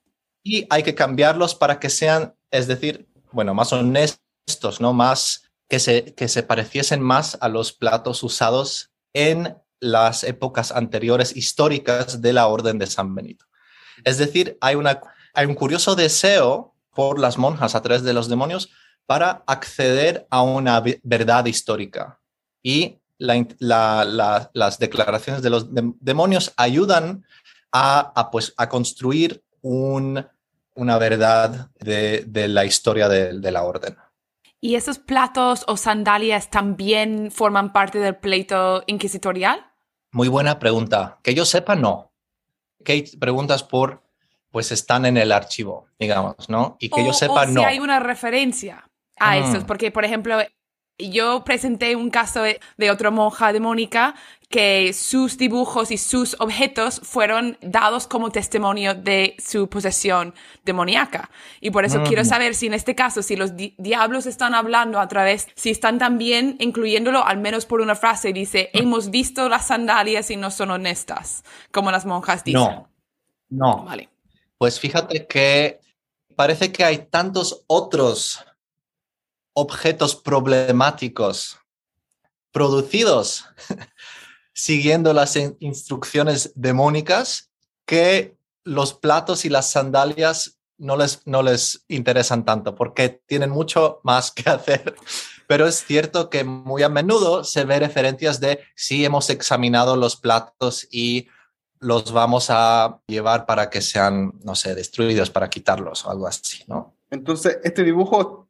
y 0.43 0.66
hay 0.71 0.83
que 0.83 0.95
cambiarlos 0.95 1.54
para 1.54 1.81
que 1.81 1.90
sean, 1.90 2.35
es 2.50 2.66
decir, 2.66 3.09
bueno, 3.33 3.54
más 3.54 3.73
honestos, 3.73 4.81
¿no? 4.81 4.93
Más 4.93 5.50
que 5.69 5.81
se, 5.81 6.14
que 6.14 6.28
se 6.28 6.43
pareciesen 6.43 7.00
más 7.00 7.38
a 7.40 7.49
los 7.49 7.73
platos 7.73 8.23
usados 8.23 8.90
en 9.14 9.57
las 9.81 10.25
épocas 10.25 10.71
anteriores 10.71 11.37
históricas 11.37 12.21
de 12.21 12.33
la 12.33 12.47
Orden 12.47 12.78
de 12.78 12.87
San 12.87 13.14
Benito. 13.14 13.47
Es 14.04 14.19
decir, 14.19 14.59
hay, 14.61 14.75
una, 14.75 15.00
hay 15.33 15.47
un 15.47 15.54
curioso 15.54 15.95
deseo 15.95 16.75
por 16.95 17.19
las 17.19 17.38
monjas 17.38 17.75
a 17.75 17.83
través 17.83 18.02
de 18.02 18.12
los 18.12 18.28
demonios 18.28 18.71
para 19.07 19.43
acceder 19.47 20.26
a 20.31 20.43
una 20.43 20.83
verdad 21.02 21.47
histórica. 21.47 22.21
Y 22.62 23.00
las 23.25 24.78
declaraciones 24.78 25.43
de 25.43 25.50
los 25.50 25.69
demonios 26.00 26.52
ayudan 26.57 27.25
a, 27.73 28.28
pues, 28.31 28.54
a 28.57 28.69
construir 28.69 29.43
un, 29.62 30.26
una 30.75 30.99
verdad 30.99 31.71
de, 31.81 32.25
de 32.26 32.49
la 32.49 32.64
historia 32.64 33.09
de, 33.09 33.38
de 33.40 33.50
la 33.50 33.64
orden. 33.64 33.97
¿Y 34.61 34.76
esos 34.76 34.99
platos 34.99 35.64
o 35.66 35.76
sandalias 35.76 36.49
también 36.50 37.31
forman 37.31 37.73
parte 37.73 37.99
del 37.99 38.16
pleito 38.16 38.83
inquisitorial? 38.87 39.66
Muy 40.11 40.28
buena 40.28 40.59
pregunta. 40.59 41.19
Que 41.23 41.35
yo 41.35 41.45
sepa, 41.45 41.75
no. 41.75 42.12
Hay 42.87 43.02
preguntas 43.19 43.62
por, 43.62 44.02
pues 44.50 44.73
están 44.73 45.04
en 45.04 45.16
el 45.16 45.33
archivo, 45.33 45.88
digamos, 45.99 46.49
¿no? 46.49 46.76
Y 46.78 46.88
que 46.88 47.04
yo 47.04 47.12
sepa, 47.12 47.43
o 47.43 47.47
si 47.47 47.59
hay 47.59 47.78
una 47.78 48.00
referencia 48.00 48.88
a 49.19 49.37
mm. 49.37 49.43
esos, 49.43 49.64
porque, 49.64 49.90
por 49.90 50.04
ejemplo, 50.04 50.38
yo 50.99 51.43
presenté 51.45 51.97
un 51.97 52.11
caso 52.11 52.43
de 52.43 52.91
otra 52.91 53.11
monja 53.11 53.53
demónica 53.53 54.15
que 54.49 54.93
sus 54.93 55.37
dibujos 55.37 55.91
y 55.91 55.99
sus 55.99 56.37
objetos 56.39 57.01
fueron 57.03 57.59
dados 57.61 58.07
como 58.07 58.31
testimonio 58.31 58.95
de 58.95 59.37
su 59.45 59.69
posesión 59.69 60.33
demoníaca. 60.65 61.29
Y 61.61 61.73
por 61.73 61.85
eso 61.85 62.05
quiero 62.05 62.25
saber 62.25 62.55
si 62.55 62.67
en 62.67 62.75
este 62.75 62.95
caso, 62.95 63.23
si 63.23 63.35
los 63.35 63.53
diablos 63.57 64.27
están 64.27 64.55
hablando 64.55 65.01
a 65.01 65.09
través, 65.09 65.49
si 65.57 65.71
están 65.71 65.99
también 65.99 66.57
incluyéndolo 66.61 67.25
al 67.25 67.39
menos 67.39 67.67
por 67.67 67.81
una 67.81 67.97
frase, 67.97 68.33
dice, 68.33 68.71
hemos 68.75 69.11
visto 69.11 69.49
las 69.49 69.67
sandalias 69.67 70.31
y 70.31 70.37
no 70.37 70.53
son 70.53 70.71
honestas, 70.71 71.43
como 71.73 71.91
las 71.91 72.07
monjas 72.07 72.45
dicen. 72.45 72.61
No, 72.61 72.89
no. 73.51 73.85
Vale. 73.85 74.09
Pues 74.57 74.79
fíjate 74.79 75.27
que 75.27 75.81
parece 76.37 76.71
que 76.71 76.85
hay 76.85 76.99
tantos 77.07 77.65
otros 77.67 78.45
objetos 79.54 80.14
problemáticos 80.16 81.58
producidos 82.52 83.46
siguiendo 84.52 85.12
las 85.12 85.37
instrucciones 85.58 86.52
demónicas 86.54 87.50
que 87.87 88.37
los 88.62 88.94
platos 88.94 89.44
y 89.44 89.49
las 89.49 89.70
sandalias 89.70 90.58
no 90.78 90.96
les, 90.96 91.26
no 91.26 91.42
les 91.42 91.84
interesan 91.88 92.44
tanto 92.44 92.75
porque 92.75 93.08
tienen 93.26 93.50
mucho 93.50 94.00
más 94.02 94.30
que 94.30 94.49
hacer. 94.50 94.94
Pero 95.46 95.66
es 95.66 95.84
cierto 95.84 96.30
que 96.30 96.42
muy 96.44 96.82
a 96.82 96.88
menudo 96.88 97.44
se 97.44 97.64
ve 97.64 97.78
referencias 97.78 98.40
de 98.40 98.61
si 98.75 99.04
hemos 99.04 99.28
examinado 99.28 99.96
los 99.96 100.16
platos 100.16 100.88
y 100.90 101.28
los 101.80 102.12
vamos 102.12 102.46
a 102.49 103.00
llevar 103.06 103.44
para 103.44 103.68
que 103.68 103.82
sean, 103.82 104.32
no 104.42 104.54
sé, 104.54 104.75
destruidos, 104.75 105.28
para 105.28 105.50
quitarlos 105.50 106.06
o 106.06 106.11
algo 106.11 106.26
así, 106.26 106.64
¿no? 106.66 106.94
Entonces, 107.11 107.58
este 107.62 107.84
dibujo 107.84 108.44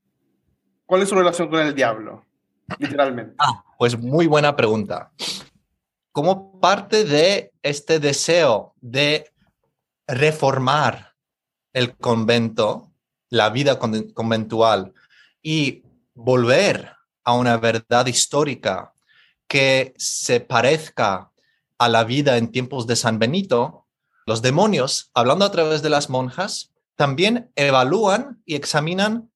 ¿Cuál 0.87 1.03
es 1.03 1.09
su 1.09 1.15
relación 1.15 1.49
con 1.49 1.61
el 1.61 1.75
diablo? 1.75 2.25
Literalmente. 2.79 3.35
Ah, 3.39 3.65
pues 3.79 3.99
muy 3.99 4.27
buena 4.27 4.57
pregunta. 4.57 5.13
Como 6.13 6.61
parte 6.61 7.05
de 7.05 7.53
este 7.63 7.99
deseo 7.99 8.75
de 8.81 9.33
reformar 10.07 11.15
el 11.73 11.97
convento, 11.97 12.93
la 13.31 13.51
vida 13.51 13.79
conventual 13.79 14.93
y 15.43 15.83
volver 16.15 16.93
a 17.25 17.35
una 17.35 17.57
verdad 17.57 18.07
histórica 18.07 18.93
que 19.49 19.95
se 19.97 20.41
parezca 20.41 21.31
a 21.79 21.89
la 21.89 22.05
vida 22.05 22.37
en 22.37 22.53
tiempos 22.53 22.87
de 22.87 22.97
San 22.97 23.19
Benito, 23.19 23.87
los 24.27 24.41
demonios, 24.41 25.11
hablando 25.15 25.45
a 25.45 25.51
través 25.51 25.83
de 25.83 25.91
las 25.91 26.09
monjas, 26.09 26.73
también 26.97 27.51
evalúan 27.57 28.43
y 28.47 28.55
examinan 28.55 29.31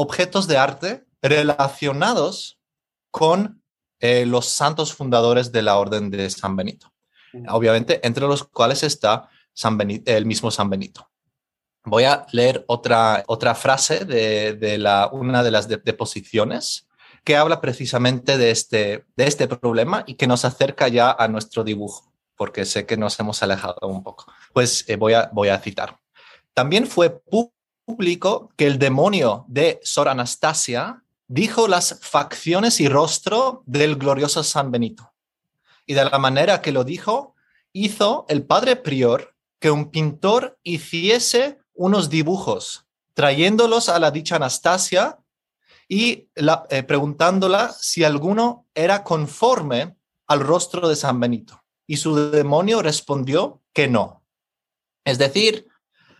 objetos 0.00 0.46
de 0.46 0.56
arte 0.56 1.04
relacionados 1.20 2.60
con 3.10 3.64
eh, 3.98 4.26
los 4.26 4.46
santos 4.46 4.94
fundadores 4.94 5.50
de 5.50 5.62
la 5.62 5.76
Orden 5.76 6.08
de 6.08 6.30
San 6.30 6.54
Benito. 6.54 6.92
Obviamente, 7.48 8.06
entre 8.06 8.24
los 8.28 8.44
cuales 8.44 8.84
está 8.84 9.28
San 9.52 9.76
el 10.06 10.24
mismo 10.24 10.52
San 10.52 10.70
Benito. 10.70 11.10
Voy 11.84 12.04
a 12.04 12.26
leer 12.30 12.64
otra, 12.68 13.24
otra 13.26 13.56
frase 13.56 14.04
de, 14.04 14.78
la, 14.78 15.08
una 15.10 15.42
de 15.42 15.50
las 15.50 15.66
deposiciones 15.66 16.86
que 17.24 17.36
habla 17.36 17.60
precisamente 17.60 18.38
de 18.38 18.52
este, 18.52 19.04
de 19.16 19.26
este 19.26 19.48
problema 19.48 20.04
y 20.06 20.14
que 20.14 20.28
nos 20.28 20.44
acerca 20.44 20.86
ya 20.86 21.10
a 21.10 21.26
nuestro 21.26 21.64
dibujo, 21.64 22.12
porque 22.36 22.64
sé 22.64 22.86
que 22.86 22.96
nos 22.96 23.18
hemos 23.18 23.42
alejado 23.42 23.88
un 23.88 24.04
poco. 24.04 24.26
Pues 24.52 24.88
eh, 24.88 24.94
voy, 24.94 25.14
a, 25.14 25.28
voy 25.32 25.48
a 25.48 25.58
citar. 25.58 25.98
También 26.54 26.86
fue 26.86 27.20
público 27.88 28.52
que 28.54 28.66
el 28.66 28.78
demonio 28.78 29.46
de 29.48 29.80
Sor 29.82 30.10
Anastasia 30.10 31.02
dijo 31.26 31.68
las 31.68 31.98
facciones 32.02 32.80
y 32.80 32.88
rostro 32.88 33.62
del 33.64 33.96
glorioso 33.96 34.44
San 34.44 34.70
Benito. 34.70 35.14
Y 35.86 35.94
de 35.94 36.04
la 36.04 36.18
manera 36.18 36.60
que 36.60 36.70
lo 36.70 36.84
dijo, 36.84 37.34
hizo 37.72 38.26
el 38.28 38.44
padre 38.44 38.76
prior 38.76 39.34
que 39.58 39.70
un 39.70 39.90
pintor 39.90 40.58
hiciese 40.62 41.60
unos 41.72 42.10
dibujos, 42.10 42.84
trayéndolos 43.14 43.88
a 43.88 43.98
la 43.98 44.10
dicha 44.10 44.36
Anastasia 44.36 45.18
y 45.88 46.28
eh, 46.68 46.82
preguntándola 46.82 47.72
si 47.72 48.04
alguno 48.04 48.66
era 48.74 49.02
conforme 49.02 49.96
al 50.26 50.40
rostro 50.40 50.90
de 50.90 50.96
San 50.96 51.18
Benito. 51.20 51.64
Y 51.86 51.96
su 51.96 52.14
demonio 52.30 52.82
respondió 52.82 53.62
que 53.72 53.88
no. 53.88 54.22
Es 55.04 55.16
decir, 55.16 55.68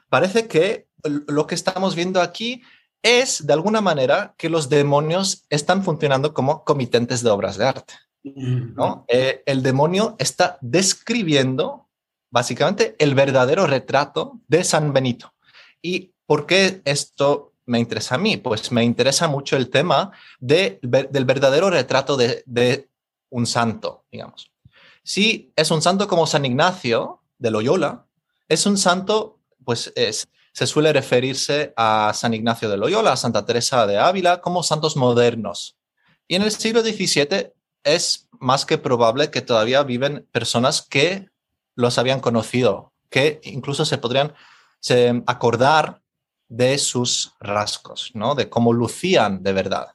parece 0.08 0.48
que 0.48 0.87
lo 1.04 1.46
que 1.46 1.54
estamos 1.54 1.94
viendo 1.94 2.20
aquí 2.20 2.62
es, 3.02 3.46
de 3.46 3.52
alguna 3.52 3.80
manera, 3.80 4.34
que 4.36 4.48
los 4.48 4.68
demonios 4.68 5.44
están 5.50 5.84
funcionando 5.84 6.34
como 6.34 6.64
comitentes 6.64 7.22
de 7.22 7.30
obras 7.30 7.56
de 7.56 7.66
arte. 7.66 7.94
¿no? 8.24 9.04
Eh, 9.08 9.42
el 9.46 9.62
demonio 9.62 10.16
está 10.18 10.58
describiendo, 10.60 11.88
básicamente, 12.30 12.96
el 12.98 13.14
verdadero 13.14 13.66
retrato 13.66 14.40
de 14.48 14.64
San 14.64 14.92
Benito. 14.92 15.34
¿Y 15.80 16.12
por 16.26 16.46
qué 16.46 16.82
esto 16.84 17.54
me 17.66 17.78
interesa 17.78 18.16
a 18.16 18.18
mí? 18.18 18.36
Pues 18.36 18.72
me 18.72 18.84
interesa 18.84 19.28
mucho 19.28 19.56
el 19.56 19.70
tema 19.70 20.12
del 20.40 20.78
verdadero 20.82 21.70
retrato 21.70 22.16
de, 22.16 22.42
de 22.46 22.88
un 23.30 23.46
santo, 23.46 24.04
digamos. 24.10 24.50
Si 25.04 25.52
es 25.56 25.70
un 25.70 25.80
santo 25.80 26.08
como 26.08 26.26
San 26.26 26.44
Ignacio 26.44 27.22
de 27.38 27.50
Loyola, 27.50 28.06
es 28.48 28.66
un 28.66 28.76
santo 28.76 29.38
pues 29.64 29.92
se 30.58 30.66
suele 30.66 30.92
referirse 30.92 31.72
a 31.76 32.10
San 32.12 32.34
Ignacio 32.34 32.68
de 32.68 32.76
Loyola, 32.76 33.12
a 33.12 33.16
Santa 33.16 33.46
Teresa 33.46 33.86
de 33.86 33.96
Ávila 33.96 34.40
como 34.40 34.64
santos 34.64 34.96
modernos. 34.96 35.78
Y 36.26 36.34
en 36.34 36.42
el 36.42 36.50
siglo 36.50 36.80
XVII 36.82 37.52
es 37.84 38.28
más 38.40 38.66
que 38.66 38.76
probable 38.76 39.30
que 39.30 39.40
todavía 39.40 39.84
viven 39.84 40.26
personas 40.32 40.82
que 40.82 41.28
los 41.76 41.96
habían 41.96 42.18
conocido, 42.18 42.92
que 43.08 43.40
incluso 43.44 43.84
se 43.84 43.98
podrían 43.98 44.34
acordar 45.26 46.02
de 46.48 46.76
sus 46.78 47.34
rasgos, 47.38 48.10
¿no? 48.14 48.34
de 48.34 48.48
cómo 48.48 48.72
lucían 48.72 49.44
de 49.44 49.52
verdad. 49.52 49.94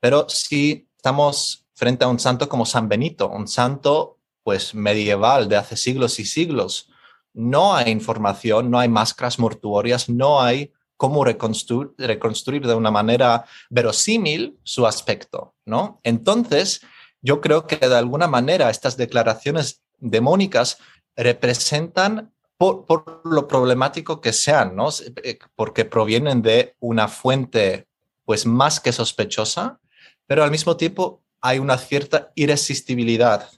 Pero 0.00 0.28
si 0.28 0.88
estamos 0.96 1.68
frente 1.72 2.04
a 2.04 2.08
un 2.08 2.18
santo 2.18 2.48
como 2.48 2.66
San 2.66 2.88
Benito, 2.88 3.28
un 3.28 3.46
santo 3.46 4.18
pues 4.42 4.74
medieval 4.74 5.48
de 5.48 5.54
hace 5.54 5.76
siglos 5.76 6.18
y 6.18 6.24
siglos, 6.24 6.90
no 7.32 7.74
hay 7.74 7.90
información, 7.90 8.70
no 8.70 8.78
hay 8.78 8.88
máscaras 8.88 9.38
mortuorias, 9.38 10.08
no 10.08 10.40
hay 10.40 10.72
cómo 10.96 11.24
reconstruir, 11.24 11.92
reconstruir 11.96 12.66
de 12.66 12.74
una 12.74 12.90
manera 12.90 13.46
verosímil 13.70 14.58
su 14.64 14.86
aspecto, 14.86 15.54
¿no? 15.64 16.00
Entonces, 16.02 16.82
yo 17.22 17.40
creo 17.40 17.66
que 17.66 17.76
de 17.76 17.96
alguna 17.96 18.26
manera 18.26 18.68
estas 18.68 18.96
declaraciones 18.96 19.82
demónicas 19.98 20.78
representan 21.16 22.32
por, 22.58 23.22
lo 23.24 23.48
problemático 23.48 24.20
que 24.20 24.34
sean, 24.34 24.76
¿no? 24.76 24.90
Eh, 25.24 25.38
porque 25.56 25.86
provienen 25.86 26.42
de 26.42 26.76
una 26.80 27.08
fuente 27.08 27.88
pues 28.26 28.44
más 28.44 28.80
que 28.80 28.92
sospechosa, 28.92 29.80
pero 30.26 30.44
al 30.44 30.50
mismo 30.50 30.76
tiempo 30.76 31.22
hay 31.40 31.58
una 31.58 31.78
cierta 31.78 32.30
irresistibilidad 32.34 33.50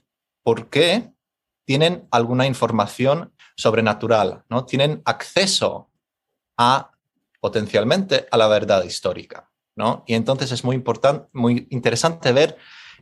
porque 0.43 1.11
tienen 1.65 2.07
alguna 2.11 2.45
información 2.47 3.32
sobrenatural, 3.55 4.43
¿no? 4.49 4.65
Tienen 4.65 5.01
acceso 5.05 5.89
a 6.57 6.91
potencialmente 7.39 8.27
a 8.31 8.37
la 8.37 8.47
verdad 8.47 8.83
histórica, 8.83 9.51
¿no? 9.75 10.03
Y 10.07 10.15
entonces 10.15 10.51
es 10.51 10.63
muy 10.63 10.75
importante, 10.75 11.27
muy 11.33 11.67
interesante 11.69 12.31
ver 12.31 12.57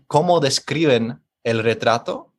cómo 0.07 0.39
describen 0.39 1.23
el 1.43 1.63
retrato 1.63 2.33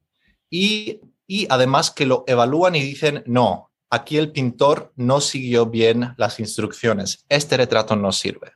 y, 0.50 1.00
y 1.26 1.46
además 1.48 1.90
que 1.90 2.06
lo 2.06 2.24
evalúan 2.26 2.74
y 2.74 2.82
dicen, 2.82 3.22
no, 3.26 3.70
aquí 3.90 4.16
el 4.16 4.32
pintor 4.32 4.92
no 4.96 5.20
siguió 5.20 5.66
bien 5.66 6.14
las 6.16 6.40
instrucciones, 6.40 7.24
este 7.28 7.56
retrato 7.56 7.94
no 7.94 8.12
sirve. 8.12 8.52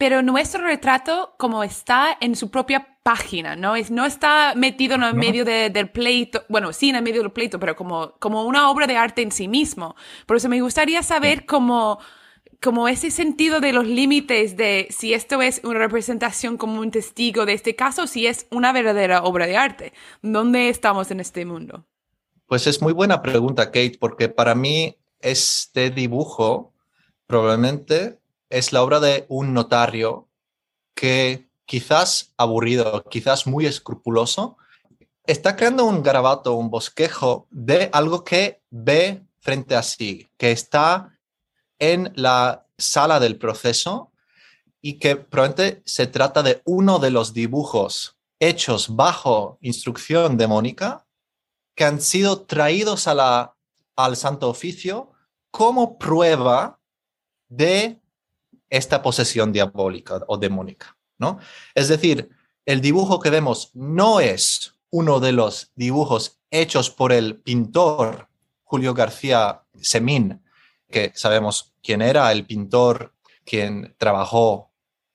Pero 0.00 0.22
nuestro 0.22 0.64
retrato, 0.64 1.34
como 1.36 1.62
está 1.62 2.16
en 2.22 2.34
su 2.34 2.50
propia 2.50 2.96
página, 3.02 3.54
¿no? 3.54 3.76
Es, 3.76 3.90
no 3.90 4.06
está 4.06 4.54
metido 4.56 4.94
en 4.94 5.02
el 5.02 5.12
medio 5.12 5.44
del 5.44 5.90
pleito, 5.90 6.42
bueno, 6.48 6.72
sí 6.72 6.88
en 6.88 6.96
el 6.96 7.02
medio 7.02 7.20
del 7.20 7.32
pleito, 7.32 7.60
pero 7.60 7.76
como, 7.76 8.14
como 8.18 8.44
una 8.44 8.70
obra 8.70 8.86
de 8.86 8.96
arte 8.96 9.20
en 9.20 9.30
sí 9.30 9.46
mismo. 9.46 9.96
Por 10.24 10.38
eso 10.38 10.48
me 10.48 10.62
gustaría 10.62 11.02
saber 11.02 11.44
cómo 11.44 11.98
como 12.62 12.88
ese 12.88 13.10
sentido 13.10 13.60
de 13.60 13.74
los 13.74 13.86
límites 13.86 14.56
de 14.56 14.86
si 14.88 15.12
esto 15.12 15.42
es 15.42 15.60
una 15.64 15.80
representación 15.80 16.56
como 16.56 16.80
un 16.80 16.90
testigo 16.90 17.44
de 17.44 17.52
este 17.52 17.76
caso, 17.76 18.06
si 18.06 18.26
es 18.26 18.46
una 18.50 18.72
verdadera 18.72 19.22
obra 19.24 19.46
de 19.46 19.58
arte. 19.58 19.92
¿Dónde 20.22 20.70
estamos 20.70 21.10
en 21.10 21.20
este 21.20 21.44
mundo? 21.44 21.84
Pues 22.46 22.66
es 22.66 22.80
muy 22.80 22.94
buena 22.94 23.20
pregunta, 23.20 23.66
Kate, 23.66 23.98
porque 24.00 24.30
para 24.30 24.54
mí 24.54 24.96
este 25.20 25.90
dibujo 25.90 26.72
probablemente 27.26 28.19
es 28.50 28.72
la 28.72 28.82
obra 28.82 29.00
de 29.00 29.24
un 29.28 29.54
notario 29.54 30.28
que 30.94 31.48
quizás 31.64 32.34
aburrido, 32.36 33.04
quizás 33.08 33.46
muy 33.46 33.64
escrupuloso, 33.64 34.58
está 35.24 35.56
creando 35.56 35.84
un 35.84 36.02
garabato, 36.02 36.54
un 36.54 36.68
bosquejo 36.68 37.46
de 37.50 37.88
algo 37.92 38.24
que 38.24 38.60
ve 38.70 39.24
frente 39.38 39.76
a 39.76 39.82
sí, 39.82 40.28
que 40.36 40.50
está 40.50 41.16
en 41.78 42.12
la 42.16 42.66
sala 42.76 43.20
del 43.20 43.38
proceso 43.38 44.12
y 44.82 44.98
que 44.98 45.16
probablemente 45.16 45.82
se 45.86 46.06
trata 46.06 46.42
de 46.42 46.60
uno 46.64 46.98
de 46.98 47.10
los 47.10 47.32
dibujos 47.32 48.16
hechos 48.40 48.96
bajo 48.96 49.58
instrucción 49.60 50.36
de 50.36 50.46
Mónica 50.46 51.06
que 51.76 51.84
han 51.84 52.00
sido 52.00 52.42
traídos 52.42 53.06
a 53.06 53.14
la, 53.14 53.56
al 53.96 54.16
Santo 54.16 54.48
Oficio 54.48 55.12
como 55.50 55.98
prueba 55.98 56.80
de 57.48 57.99
esta 58.70 59.02
posesión 59.02 59.52
diabólica 59.52 60.22
o 60.28 60.38
demónica, 60.38 60.96
¿no? 61.18 61.38
Es 61.74 61.88
decir, 61.88 62.30
el 62.64 62.80
dibujo 62.80 63.20
que 63.20 63.30
vemos 63.30 63.70
no 63.74 64.20
es 64.20 64.76
uno 64.90 65.20
de 65.20 65.32
los 65.32 65.72
dibujos 65.74 66.40
hechos 66.50 66.90
por 66.90 67.12
el 67.12 67.40
pintor 67.40 68.28
Julio 68.62 68.94
García 68.94 69.62
Semín, 69.80 70.42
que 70.88 71.12
sabemos 71.14 71.74
quién 71.82 72.02
era 72.02 72.30
el 72.32 72.46
pintor 72.46 73.14
quien 73.44 73.94
trabajó, 73.98 74.70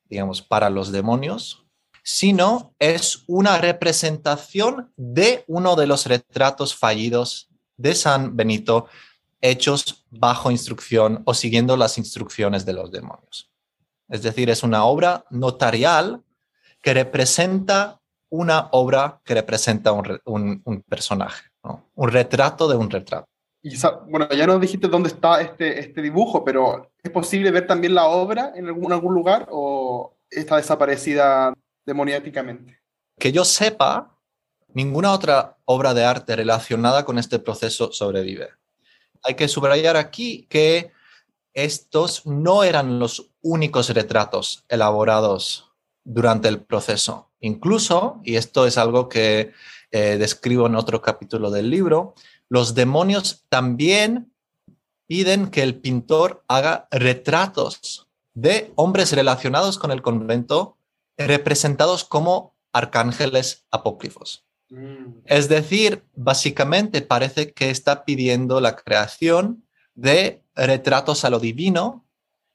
digamos, 0.06 0.42
para 0.42 0.70
los 0.70 0.92
demonios, 0.92 1.66
sino 2.04 2.76
es 2.80 3.24
una 3.28 3.58
representación 3.58 4.92
de 4.96 5.44
uno 5.48 5.76
de 5.76 5.88
los 5.88 6.06
retratos 6.06 6.76
fallidos 6.76 7.50
de 7.78 7.96
San 7.96 8.36
Benito 8.36 8.88
hechos 9.50 10.06
bajo 10.10 10.50
instrucción 10.50 11.22
o 11.26 11.34
siguiendo 11.34 11.78
las 11.78 11.98
instrucciones 11.98 12.66
de 12.66 12.74
los 12.74 12.92
demonios. 12.92 13.52
Es 14.10 14.24
decir, 14.24 14.50
es 14.50 14.64
una 14.64 14.86
obra 14.86 15.26
notarial 15.30 16.24
que 16.82 16.94
representa 16.94 18.02
una 18.30 18.70
obra 18.72 19.22
que 19.24 19.36
representa 19.36 19.92
un, 19.92 20.84
personaje, 20.90 21.46
un 21.94 22.10
retrato 22.10 22.68
de 22.68 22.76
un 22.76 22.90
retrato. 22.90 23.28
Y 23.62 23.76
bueno, 24.10 24.28
ya 24.30 24.46
nos 24.46 24.60
dijiste 24.60 24.88
dónde 24.88 25.10
está 25.10 25.42
este, 25.42 25.80
este 25.80 26.02
dibujo, 26.02 26.44
pero 26.44 26.92
¿es 27.02 27.12
posible 27.12 27.50
ver 27.52 27.66
también 27.66 27.96
la 27.96 28.08
obra 28.08 28.52
en 28.56 28.68
algún, 28.68 28.92
algún 28.92 29.14
lugar 29.14 29.48
o 29.52 30.18
está 30.30 30.58
desaparecida 30.58 31.54
demoniáticamente? 31.86 32.80
Que 33.18 33.32
yo 33.32 33.46
sepa, 33.46 34.18
ninguna 34.74 35.12
otra 35.12 35.58
obra 35.66 35.94
de 35.94 36.04
arte 36.04 36.36
relacionada 36.36 37.06
con 37.06 37.18
este 37.18 37.40
proceso 37.40 37.92
sobrevive 37.92 38.50
hay 39.26 39.36
que 39.36 39.48
subrayar 39.48 39.98
aquí 39.98 40.46
que 40.50 40.92
estos 41.54 42.26
no 42.26 42.64
eran 42.64 43.00
los 43.00 43.32
únicos 43.42 43.90
retratos 43.90 44.64
elaborados 44.70 45.72
durante 46.04 46.48
el 46.48 46.62
proceso. 46.62 47.30
Incluso, 47.40 48.20
y 48.24 48.36
esto 48.36 48.68
es 48.68 48.78
algo 48.78 49.10
que 49.10 49.54
eh, 49.92 50.18
describo 50.18 50.68
en 50.68 50.76
otro 50.76 51.02
capítulo 51.02 51.50
del 51.50 51.70
libro, 51.70 52.14
los 52.50 52.76
demonios 52.76 53.46
también 53.50 54.32
piden 55.08 55.50
que 55.50 55.64
el 55.64 55.76
pintor 55.76 56.44
haga 56.48 56.88
retratos 56.92 58.08
de 58.34 58.72
hombres 58.76 59.14
relacionados 59.14 59.78
con 59.78 59.92
el 59.92 60.02
convento 60.02 60.78
representados 61.18 62.04
como 62.04 62.54
arcángeles 62.74 63.66
apócrifos. 63.72 64.45
Es 65.26 65.48
decir, 65.48 66.04
básicamente 66.16 67.02
parece 67.02 67.54
que 67.54 67.70
está 67.70 68.04
pidiendo 68.04 68.60
la 68.60 68.76
creación 68.76 69.66
de 69.94 70.44
retratos 70.56 71.24
a 71.24 71.30
lo 71.30 71.40
divino 71.40 72.06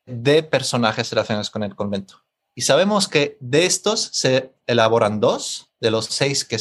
de 0.07 0.42
personajes 0.42 1.11
relacionados 1.11 1.51
con 1.51 1.62
el 1.62 1.77
convento. 1.77 2.25
Y 2.55 2.62
sabemos 2.62 3.09
que 3.09 3.37
de 3.40 3.64
estos 3.64 4.01
se 4.12 4.53
elaboran 4.66 5.20
dos, 5.20 5.70
de 5.81 5.90
los 5.90 6.07
seis 6.07 6.44
que, 6.44 6.59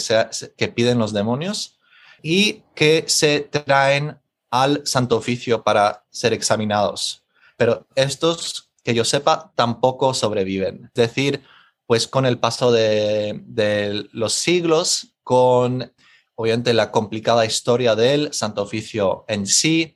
que 0.55 0.67
piden 0.67 0.99
los 0.99 1.13
demonios, 1.13 1.79
y 2.21 2.63
que 2.75 3.05
se 3.07 3.41
traen 3.41 4.19
al 4.51 4.85
Santo 4.85 5.17
Oficio 5.17 5.63
para 5.63 6.05
ser 6.09 6.33
examinados. 6.33 7.23
Pero 7.57 7.87
estos, 7.95 8.71
que 8.83 8.93
yo 8.93 9.03
sepa, 9.03 9.51
tampoco 9.55 10.13
sobreviven. 10.13 10.85
Es 10.85 10.93
decir, 10.93 11.43
pues 11.85 12.07
con 12.07 12.25
el 12.25 12.37
paso 12.37 12.71
de, 12.71 13.41
de 13.45 14.07
los 14.11 14.33
siglos, 14.33 15.15
con 15.29 15.93
obviamente 16.33 16.73
la 16.73 16.89
complicada 16.89 17.45
historia 17.45 17.93
del 17.93 18.33
Santo 18.33 18.63
Oficio 18.63 19.25
en 19.27 19.45
sí. 19.45 19.95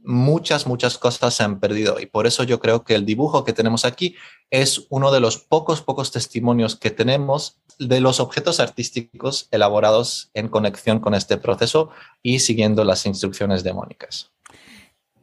Muchas, 0.00 0.66
muchas 0.66 0.98
cosas 0.98 1.34
se 1.34 1.44
han 1.44 1.60
perdido 1.60 2.00
y 2.00 2.06
por 2.06 2.26
eso 2.26 2.42
yo 2.42 2.58
creo 2.58 2.82
que 2.82 2.96
el 2.96 3.06
dibujo 3.06 3.44
que 3.44 3.52
tenemos 3.52 3.84
aquí 3.84 4.16
es 4.50 4.88
uno 4.90 5.12
de 5.12 5.20
los 5.20 5.38
pocos, 5.38 5.82
pocos 5.82 6.10
testimonios 6.10 6.74
que 6.74 6.90
tenemos 6.90 7.60
de 7.78 8.00
los 8.00 8.18
objetos 8.18 8.58
artísticos 8.58 9.46
elaborados 9.52 10.32
en 10.34 10.48
conexión 10.48 10.98
con 10.98 11.14
este 11.14 11.36
proceso 11.36 11.90
y 12.20 12.40
siguiendo 12.40 12.82
las 12.82 13.06
instrucciones 13.06 13.62
demónicas. 13.62 14.32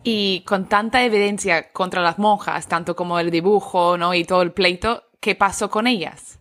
Y 0.06 0.46
con 0.48 0.70
tanta 0.70 1.04
evidencia 1.04 1.74
contra 1.74 2.02
las 2.02 2.18
monjas, 2.18 2.70
tanto 2.70 2.96
como 2.96 3.20
el 3.20 3.30
dibujo 3.30 3.98
¿no? 3.98 4.14
y 4.14 4.24
todo 4.24 4.42
el 4.42 4.54
pleito, 4.54 5.04
¿qué 5.20 5.36
pasó 5.36 5.70
con 5.70 5.86
ellas? 5.86 6.40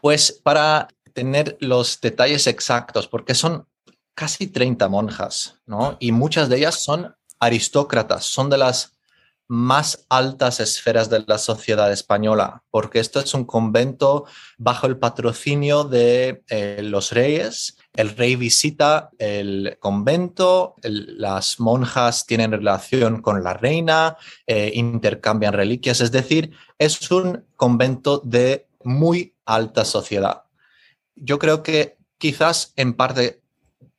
Pues 0.00 0.32
para 0.32 0.88
tener 1.16 1.56
los 1.60 1.98
detalles 2.02 2.46
exactos, 2.46 3.08
porque 3.08 3.34
son 3.34 3.66
casi 4.14 4.48
30 4.48 4.86
monjas, 4.90 5.58
¿no? 5.64 5.96
Y 5.98 6.12
muchas 6.12 6.50
de 6.50 6.58
ellas 6.58 6.84
son 6.84 7.16
aristócratas, 7.40 8.26
son 8.26 8.50
de 8.50 8.58
las 8.58 8.92
más 9.48 10.04
altas 10.10 10.60
esferas 10.60 11.08
de 11.08 11.24
la 11.26 11.38
sociedad 11.38 11.90
española, 11.90 12.64
porque 12.70 12.98
esto 12.98 13.18
es 13.20 13.32
un 13.32 13.44
convento 13.44 14.26
bajo 14.58 14.86
el 14.86 14.98
patrocinio 14.98 15.84
de 15.84 16.42
eh, 16.48 16.80
los 16.82 17.12
reyes, 17.12 17.78
el 17.94 18.10
rey 18.10 18.36
visita 18.36 19.08
el 19.18 19.78
convento, 19.80 20.74
las 20.82 21.60
monjas 21.60 22.26
tienen 22.26 22.52
relación 22.52 23.22
con 23.22 23.42
la 23.42 23.54
reina, 23.54 24.18
eh, 24.46 24.72
intercambian 24.74 25.54
reliquias, 25.54 26.02
es 26.02 26.12
decir, 26.12 26.50
es 26.78 27.10
un 27.10 27.46
convento 27.56 28.20
de 28.22 28.66
muy 28.84 29.34
alta 29.46 29.84
sociedad. 29.84 30.45
Yo 31.16 31.38
creo 31.38 31.62
que 31.62 31.96
quizás 32.18 32.72
en 32.76 32.94
parte 32.94 33.40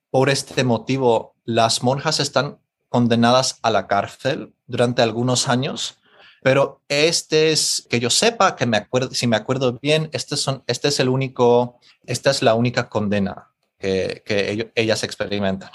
por 0.10 0.30
este 0.30 0.64
motivo 0.64 1.36
las 1.44 1.84
monjas 1.84 2.20
están 2.20 2.60
condenadas 2.90 3.60
a 3.62 3.70
la 3.70 3.88
cárcel 3.88 4.54
durante 4.66 5.02
algunos 5.02 5.48
años, 5.50 5.98
pero 6.42 6.82
este 6.88 7.52
es, 7.52 7.86
que 7.90 8.00
yo 8.00 8.10
sepa, 8.10 8.56
que 8.56 8.66
me 8.66 8.78
acuerdo, 8.78 9.14
si 9.14 9.28
me 9.28 9.36
acuerdo 9.36 9.78
bien, 9.82 10.10
este, 10.14 10.36
este 10.68 10.88
es 10.88 11.00
el 11.00 11.10
único, 11.10 11.80
esta 12.06 12.32
es 12.32 12.42
la 12.42 12.54
única 12.54 12.90
condena 12.90 13.50
que, 13.80 14.72
ellas 14.76 15.04
experimentan. 15.04 15.72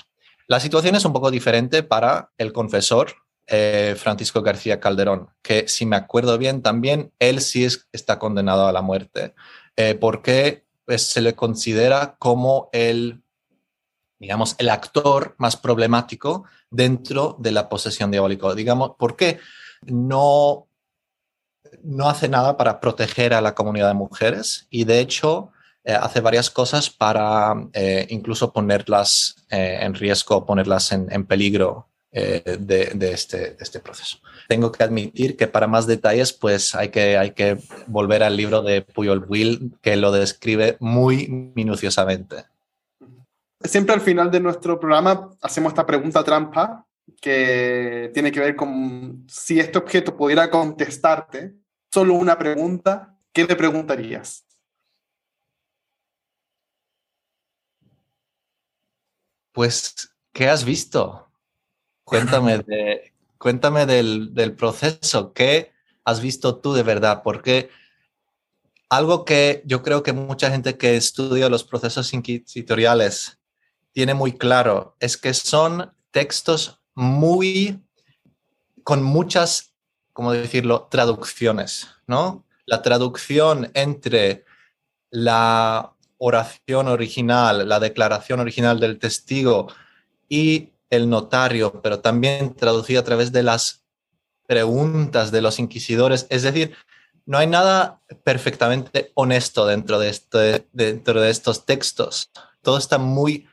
La 0.47 0.61
situación 0.61 0.95
es 0.95 1.05
un 1.05 1.13
poco 1.13 1.31
diferente 1.31 1.83
para 1.83 2.31
el 2.39 2.53
confesor 2.53 3.15
eh, 3.47 3.95
Francisco 3.99 4.43
García 4.43 4.81
Calderón, 4.81 5.31
que 5.43 5.69
si 5.69 5.87
me 5.87 5.97
acuerdo 5.97 6.39
bien 6.39 6.63
también, 6.63 7.13
él 7.19 7.41
sí 7.41 7.67
está 7.93 8.19
condenado 8.19 8.67
a 8.67 8.73
la 8.73 8.83
muerte, 8.83 9.35
eh, 9.77 9.95
porque 9.95 10.65
pues, 10.85 11.03
se 11.03 11.21
le 11.21 11.35
considera 11.35 12.16
como 12.18 12.68
el, 12.73 13.23
digamos, 14.18 14.55
el 14.59 14.68
actor 14.68 15.35
más 15.38 15.57
problemático 15.57 16.45
dentro 16.71 17.37
de 17.38 17.53
la 17.53 17.68
posesión 17.68 18.11
diabólica. 18.11 18.55
Digamos, 18.55 18.92
porque 18.99 19.38
no, 19.83 20.68
no 21.83 22.09
hace 22.09 22.29
nada 22.29 22.57
para 22.57 22.81
proteger 22.81 23.35
a 23.35 23.40
la 23.40 23.55
comunidad 23.55 23.88
de 23.88 23.95
mujeres 23.95 24.66
y 24.71 24.85
de 24.85 25.01
hecho 25.01 25.53
eh, 25.85 25.95
hace 25.95 26.21
varias 26.21 26.49
cosas 26.49 26.90
para 26.90 27.55
eh, 27.73 28.07
incluso 28.11 28.53
ponerlas 28.53 29.45
eh, 29.51 29.79
en 29.81 29.95
riesgo, 29.95 30.47
ponerlas 30.47 30.92
en, 30.92 31.27
peligro 31.27 31.88
de, 32.12 33.11
este, 33.12 33.57
este, 33.59 33.81
proceso. 33.81 34.18
Tengo 34.48 34.70
que 34.70 34.85
admitir 34.85 35.37
que 35.37 35.46
para 35.46 35.66
más 35.66 35.87
detalles, 35.87 36.33
pues 36.33 36.75
hay 36.75 36.90
que, 36.90 37.16
hay 37.16 37.31
que 37.33 37.59
volver 37.87 38.22
al 38.22 38.37
libro 38.37 38.62
de 38.62 38.83
Puyol 38.83 39.25
Will, 39.27 39.72
que 39.81 39.96
lo 39.96 40.12
describe 40.12 40.77
muy 40.79 41.29
minuciosamente. 41.55 42.44
Siempre 43.64 43.94
al 43.94 44.01
final 44.01 44.31
de 44.31 44.40
nuestro 44.40 44.79
programa 44.79 45.31
hacemos 45.40 45.70
esta 45.70 45.87
pregunta 45.87 46.22
trampa 46.22 46.87
que 47.20 48.11
tiene 48.12 48.33
que 48.33 48.40
ver 48.40 48.57
con 48.57 49.25
si 49.29 49.59
este 49.61 49.79
objeto 49.79 50.16
pudiera 50.16 50.51
contestarte 50.51 51.55
solo 51.90 52.14
una 52.14 52.38
pregunta, 52.38 53.16
¿qué 53.33 53.44
le 53.44 53.55
preguntarías? 53.55 54.44
Pues, 59.53 60.14
¿qué 60.33 60.48
has 60.48 60.64
visto? 60.64 61.32
Cuéntame, 62.05 62.59
de, 62.59 63.12
cuéntame 63.38 63.87
del, 63.87 64.35
del, 64.35 64.55
proceso. 64.55 65.33
¿Qué 65.33 65.73
has 66.05 66.21
visto 66.21 66.57
tú 66.57 66.73
de 66.73 66.83
verdad? 66.83 67.23
Porque 67.23 67.71
algo 68.88 69.25
que 69.25 69.62
yo 69.65 69.83
creo 69.83 70.03
que 70.03 70.12
mucha 70.12 70.51
gente 70.51 70.77
que 70.77 70.97
estudia 70.97 71.49
los 71.49 71.65
procesos 71.65 72.12
inquisitoriales 72.12 73.38
tiene 73.93 74.15
muy 74.15 74.33
claro 74.33 74.97
es 75.01 75.17
que 75.17 75.33
son 75.33 75.93
textos 76.11 76.81
muy 76.95 77.83
con 78.83 79.03
muchas, 79.03 79.75
¿cómo 80.12 80.33
decirlo?, 80.33 80.88
traducciones, 80.91 81.88
¿no? 82.07 82.45
La 82.67 82.83
traducción 82.83 83.71
entre 83.75 84.45
la 85.11 85.95
oración 86.19 86.88
original, 86.88 87.69
la 87.69 87.81
declaración 87.81 88.41
original 88.41 88.81
del 88.81 88.99
testigo 88.99 89.69
y 90.29 90.72
el 90.93 91.09
notario, 91.09 91.81
pero 91.81 92.01
también 92.01 92.55
traducida 92.55 93.01
a 93.01 93.05
través 93.05 93.33
de 93.33 93.43
las 93.43 93.83
preguntas 94.47 95.33
de 95.33 95.41
los 95.41 95.59
inquisidores. 95.59 96.27
Es 96.29 96.43
decir, 96.43 96.75
no 97.25 97.39
hay 97.39 97.47
nada 97.47 98.03
perfectamente 98.25 99.11
honesto 99.15 99.65
dentro 99.65 99.99
de, 99.99 100.11
este, 100.11 100.69
dentro 100.73 101.23
de 101.23 101.31
estos 101.31 101.65
textos. 101.65 102.31
Todo 102.61 102.77
está 102.77 102.99
muy, 102.99 103.49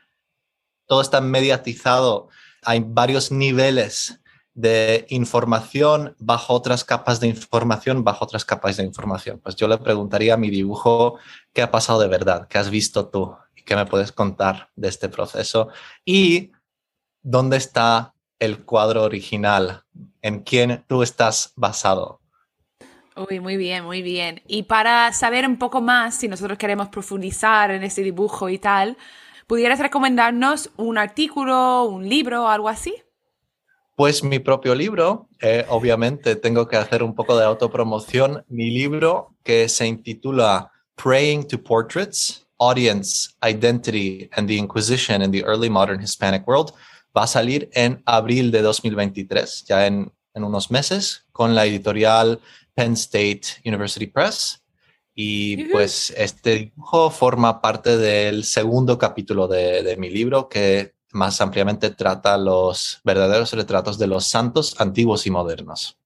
todo 0.86 1.00
está 1.00 1.22
mediatizado. 1.22 2.28
Hay 2.62 2.84
varios 2.84 3.32
niveles 3.32 4.20
de 4.52 5.06
información 5.08 6.14
bajo 6.18 6.52
otras 6.52 6.84
capas 6.84 7.20
de 7.20 7.28
información, 7.28 8.04
bajo 8.04 8.26
otras 8.26 8.44
capas 8.44 8.76
de 8.76 8.84
información. 8.84 9.40
Pues 9.42 9.56
yo 9.56 9.66
le 9.66 9.78
preguntaría 9.78 10.34
a 10.34 10.36
mi 10.36 10.50
dibujo 10.50 11.16
qué 11.54 11.62
ha 11.62 11.70
pasado 11.70 12.00
de 12.00 12.08
verdad, 12.08 12.48
qué 12.48 12.58
has 12.58 12.68
visto 12.68 13.08
tú 13.08 13.34
y 13.56 13.62
qué 13.62 13.76
me 13.76 13.86
puedes 13.86 14.12
contar 14.12 14.68
de 14.76 14.88
este 14.88 15.08
proceso 15.08 15.68
y 16.04 16.52
dónde 17.22 17.56
está 17.56 18.14
el 18.38 18.64
cuadro 18.64 19.02
original, 19.02 19.84
en 20.22 20.40
quién 20.40 20.84
tú 20.88 21.02
estás 21.02 21.52
basado. 21.56 22.20
Uy, 23.28 23.40
muy 23.40 23.56
bien, 23.56 23.84
muy 23.84 24.02
bien. 24.02 24.40
Y 24.46 24.62
para 24.62 25.12
saber 25.12 25.46
un 25.46 25.58
poco 25.58 25.80
más, 25.80 26.14
si 26.14 26.28
nosotros 26.28 26.56
queremos 26.56 26.88
profundizar 26.88 27.70
en 27.70 27.82
ese 27.82 28.02
dibujo 28.02 28.48
y 28.48 28.58
tal, 28.58 28.96
¿pudieras 29.46 29.78
recomendarnos 29.78 30.70
un 30.76 30.96
artículo, 30.96 31.84
un 31.84 32.08
libro 32.08 32.48
algo 32.48 32.68
así? 32.68 32.94
Pues 33.94 34.24
mi 34.24 34.38
propio 34.38 34.74
libro, 34.74 35.28
eh, 35.40 35.66
obviamente 35.68 36.36
tengo 36.36 36.66
que 36.66 36.78
hacer 36.78 37.02
un 37.02 37.14
poco 37.14 37.36
de 37.36 37.44
autopromoción. 37.44 38.42
Mi 38.48 38.70
libro 38.70 39.34
que 39.42 39.68
se 39.68 39.86
intitula 39.86 40.72
Praying 40.94 41.46
to 41.48 41.62
Portraits, 41.62 42.46
Audience, 42.58 43.34
Identity 43.42 44.30
and 44.32 44.48
the 44.48 44.56
Inquisition 44.56 45.20
in 45.20 45.30
the 45.30 45.42
Early 45.42 45.68
Modern 45.68 46.00
Hispanic 46.00 46.46
World 46.48 46.72
va 47.16 47.24
a 47.24 47.26
salir 47.26 47.68
en 47.72 48.02
abril 48.06 48.50
de 48.50 48.62
2023, 48.62 49.64
ya 49.64 49.86
en, 49.86 50.12
unos 50.34 50.70
meses, 50.70 51.26
con 51.32 51.54
la 51.54 51.66
editorial 51.66 52.40
Penn 52.74 52.94
State 52.94 53.42
University 53.64 54.06
Press. 54.06 54.64
Y 55.14 55.64
pues 55.64 56.14
este 56.16 56.56
dibujo 56.56 57.10
forma 57.10 57.60
parte 57.60 57.98
del 57.98 58.44
segundo 58.44 58.96
capítulo 58.96 59.48
de, 59.48 59.82
de 59.82 59.96
mi 59.98 60.08
libro 60.08 60.48
que 60.48 60.94
más 61.12 61.40
ampliamente 61.40 61.90
trata 61.90 62.38
los 62.38 63.00
verdaderos 63.04 63.52
retratos 63.52 63.98
de 63.98 64.06
los 64.06 64.24
santos 64.26 64.80
antiguos 64.80 65.26
y 65.26 65.30
modernos. 65.30 65.98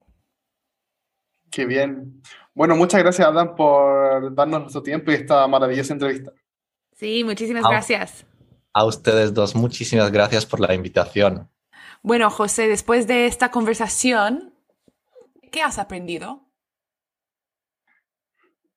Qué 1.51 1.65
bien. 1.65 2.21
Bueno, 2.55 2.75
muchas 2.77 3.03
gracias, 3.03 3.29
Adam, 3.29 3.55
por 3.55 4.35
darnos 4.35 4.63
nuestro 4.63 4.83
tiempo 4.83 5.11
y 5.11 5.15
esta 5.15 5.47
maravillosa 5.47 5.93
entrevista. 5.93 6.33
Sí, 6.97 7.23
muchísimas 7.25 7.63
gracias. 7.63 8.27
A 8.75 8.85
ustedes 8.85 9.33
dos, 9.33 9.55
muchísimas 9.55 10.11
gracias 10.11 10.45
por 10.45 10.61
la 10.61 10.75
invitación. 10.75 11.49
Bueno, 12.03 12.29
José, 12.29 12.69
después 12.69 13.07
de 13.07 13.27
esta 13.27 13.51
conversación, 13.51 14.53
¿qué 15.51 15.63
has 15.63 15.79
aprendido? 15.79 16.43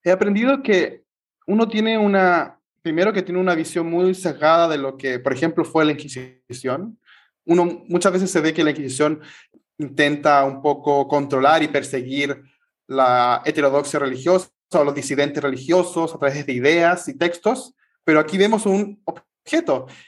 He 0.04 0.12
aprendido 0.12 0.62
que 0.62 1.04
uno 1.48 1.68
tiene 1.68 1.98
una 1.98 2.58
primero 2.88 3.12
que 3.12 3.22
tiene 3.22 3.42
una 3.42 3.54
visión 3.54 3.90
muy 3.90 4.16
sesgada 4.16 4.70
de 4.70 4.78
lo 4.78 4.96
que, 4.96 5.20
por 5.20 5.34
ejemplo, 5.34 5.66
fue 5.66 5.84
la 5.84 5.92
Inquisición. 5.92 6.98
Uno 7.46 7.84
muchas 7.90 8.14
veces 8.14 8.32
se 8.32 8.40
ve 8.40 8.54
que 8.54 8.64
la 8.64 8.70
Inquisición 8.70 9.20
intenta 9.78 10.46
un 10.46 10.62
poco 10.62 11.06
controlar 11.06 11.62
y 11.64 11.68
perseguir 11.68 12.44
la 12.88 13.42
heterodoxia 13.44 14.00
religiosa 14.00 14.50
o 14.72 14.86
los 14.86 14.96
disidentes 14.96 15.44
religiosos 15.44 16.16
a 16.16 16.18
través 16.18 16.46
de 16.46 16.54
ideas 16.54 17.10
y 17.10 17.18
textos, 17.18 17.76
pero 18.06 18.22
aquí 18.22 18.38
vemos 18.38 18.66
un 18.66 19.04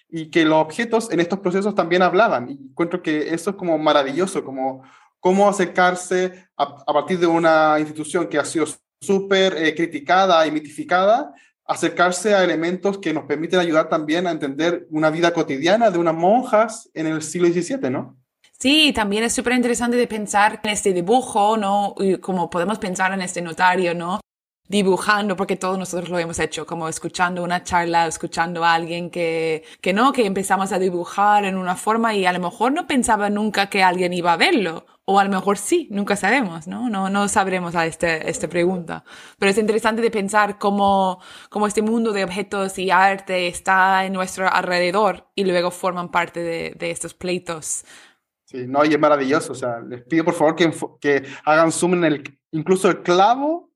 y 0.09 0.29
que 0.29 0.45
los 0.45 0.61
objetos 0.61 1.11
en 1.11 1.19
estos 1.19 1.39
procesos 1.39 1.75
también 1.75 2.01
hablaban. 2.01 2.49
Y 2.49 2.53
encuentro 2.53 3.01
que 3.01 3.33
eso 3.33 3.51
es 3.51 3.55
como 3.55 3.77
maravilloso, 3.77 4.43
como 4.43 4.83
cómo 5.19 5.49
acercarse 5.49 6.47
a, 6.55 6.85
partir 6.85 7.19
de 7.19 7.27
una 7.27 7.77
institución 7.79 8.27
que 8.27 8.37
ha 8.37 8.45
sido 8.45 8.65
súper 9.01 9.55
eh, 9.57 9.75
criticada 9.75 10.45
y 10.45 10.51
mitificada, 10.51 11.33
acercarse 11.65 12.33
a 12.33 12.43
elementos 12.43 12.97
que 12.97 13.13
nos 13.13 13.25
permiten 13.25 13.59
ayudar 13.59 13.89
también 13.89 14.27
a 14.27 14.31
entender 14.31 14.87
una 14.89 15.09
vida 15.09 15.33
cotidiana 15.33 15.91
de 15.91 15.99
unas 15.99 16.15
monjas 16.15 16.89
en 16.93 17.07
el 17.07 17.21
siglo 17.21 17.47
XVII, 17.47 17.89
¿no? 17.89 18.17
Sí, 18.59 18.91
también 18.93 19.23
es 19.23 19.33
súper 19.33 19.53
interesante 19.53 19.95
de 19.95 20.07
pensar 20.07 20.59
en 20.63 20.71
este 20.71 20.91
dibujo, 20.91 21.55
¿no? 21.55 21.95
Y 21.97 22.17
como 22.17 22.49
podemos 22.49 22.77
pensar 22.77 23.13
en 23.13 23.21
este 23.21 23.41
notario, 23.41 23.93
¿no? 23.93 24.19
Dibujando, 24.69 25.35
porque 25.35 25.57
todos 25.57 25.77
nosotros 25.79 26.09
lo 26.09 26.19
hemos 26.19 26.39
hecho, 26.39 26.65
como 26.65 26.87
escuchando 26.87 27.43
una 27.43 27.63
charla, 27.63 28.05
escuchando 28.05 28.63
a 28.63 28.75
alguien 28.75 29.09
que, 29.09 29.63
que 29.81 29.93
no, 29.93 30.13
que 30.13 30.25
empezamos 30.25 30.71
a 30.71 30.79
dibujar 30.79 31.43
en 31.43 31.57
una 31.57 31.75
forma 31.75 32.13
y 32.13 32.25
a 32.25 32.31
lo 32.31 32.39
mejor 32.39 32.71
no 32.71 32.85
pensaba 32.85 33.31
nunca 33.31 33.67
que 33.67 33.81
alguien 33.81 34.13
iba 34.13 34.31
a 34.31 34.37
verlo, 34.37 34.85
o 35.05 35.19
a 35.19 35.23
lo 35.23 35.31
mejor 35.31 35.57
sí, 35.57 35.87
nunca 35.89 36.15
sabemos, 36.15 36.67
¿no? 36.67 36.87
No, 36.87 37.09
no 37.09 37.27
sabremos 37.27 37.75
a 37.75 37.87
este, 37.87 38.29
esta 38.29 38.47
pregunta. 38.47 39.03
Pero 39.39 39.49
es 39.49 39.57
interesante 39.57 40.03
de 40.03 40.11
pensar 40.11 40.59
cómo, 40.59 41.19
cómo 41.49 41.65
este 41.65 41.81
mundo 41.81 42.13
de 42.13 42.23
objetos 42.23 42.77
y 42.77 42.91
arte 42.91 43.47
está 43.47 44.05
en 44.05 44.13
nuestro 44.13 44.47
alrededor 44.47 45.31
y 45.33 45.45
luego 45.45 45.71
forman 45.71 46.11
parte 46.11 46.41
de, 46.41 46.75
de 46.77 46.91
estos 46.91 47.15
pleitos. 47.15 47.85
Sí, 48.45 48.67
no, 48.67 48.85
y 48.85 48.93
es 48.93 48.99
maravilloso. 48.99 49.53
O 49.53 49.55
sea, 49.55 49.79
les 49.79 50.03
pido 50.03 50.25
por 50.25 50.35
favor 50.35 50.55
que, 50.55 50.71
que 51.01 51.23
hagan 51.43 51.71
zoom 51.71 51.95
en 51.95 52.03
el, 52.03 52.39
incluso 52.51 52.87
el 52.87 53.01
clavo 53.01 53.68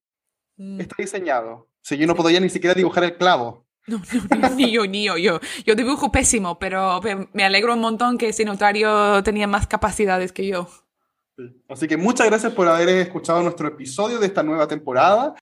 Mm. 0.58 0.82
está 0.82 0.96
diseñado. 0.98 1.70
Si 1.82 1.98
yo 1.98 2.08
no 2.08 2.16
podía 2.16 2.40
ni 2.40 2.50
siquiera 2.50 2.74
dibujar 2.74 3.04
el 3.04 3.18
clavo. 3.18 3.66
No, 3.86 4.02
no, 4.38 4.50
ni 4.52 4.72
yo, 4.72 4.88
ni 4.88 5.04
yo, 5.04 5.18
yo. 5.18 5.42
Yo 5.66 5.76
dibujo 5.76 6.10
pésimo, 6.10 6.58
pero 6.58 7.02
me 7.34 7.44
alegro 7.44 7.74
un 7.74 7.82
montón 7.82 8.18
que 8.18 8.30
ese 8.30 8.46
notario 8.46 9.22
tenía 9.24 9.46
más 9.46 9.68
capacidades 9.68 10.32
que 10.32 10.48
yo. 10.48 10.70
Así 11.68 11.88
que 11.88 11.98
muchas 11.98 12.28
gracias 12.28 12.54
por 12.54 12.68
haber 12.68 12.88
escuchado 12.90 13.42
nuestro 13.42 13.68
episodio 13.68 14.20
de 14.20 14.28
esta 14.28 14.44
nueva 14.44 14.68
temporada. 14.68 15.36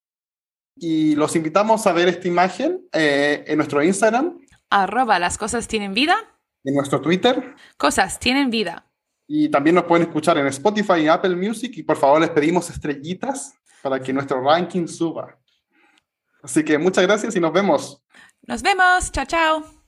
Y 0.75 1.15
los 1.15 1.35
invitamos 1.35 1.85
a 1.85 1.93
ver 1.93 2.07
esta 2.07 2.27
imagen 2.27 2.87
eh, 2.93 3.43
en 3.45 3.57
nuestro 3.57 3.83
Instagram. 3.83 4.39
Arroba 4.69 5.19
las 5.19 5.37
cosas 5.37 5.67
tienen 5.67 5.93
vida. 5.93 6.15
En 6.63 6.75
nuestro 6.75 7.01
Twitter. 7.01 7.55
Cosas 7.77 8.19
tienen 8.19 8.49
vida. 8.49 8.91
Y 9.27 9.49
también 9.49 9.75
nos 9.75 9.85
pueden 9.85 10.07
escuchar 10.07 10.37
en 10.37 10.47
Spotify 10.47 11.01
y 11.01 11.07
Apple 11.07 11.35
Music. 11.35 11.73
Y 11.77 11.83
por 11.83 11.97
favor 11.97 12.21
les 12.21 12.29
pedimos 12.29 12.69
estrellitas 12.69 13.53
para 13.81 13.99
que 13.99 14.13
nuestro 14.13 14.41
ranking 14.41 14.87
suba. 14.87 15.37
Así 16.43 16.63
que 16.63 16.77
muchas 16.77 17.03
gracias 17.05 17.35
y 17.35 17.39
nos 17.39 17.53
vemos. 17.53 18.03
Nos 18.47 18.61
vemos. 18.61 19.11
Chao, 19.11 19.25
chao. 19.25 19.80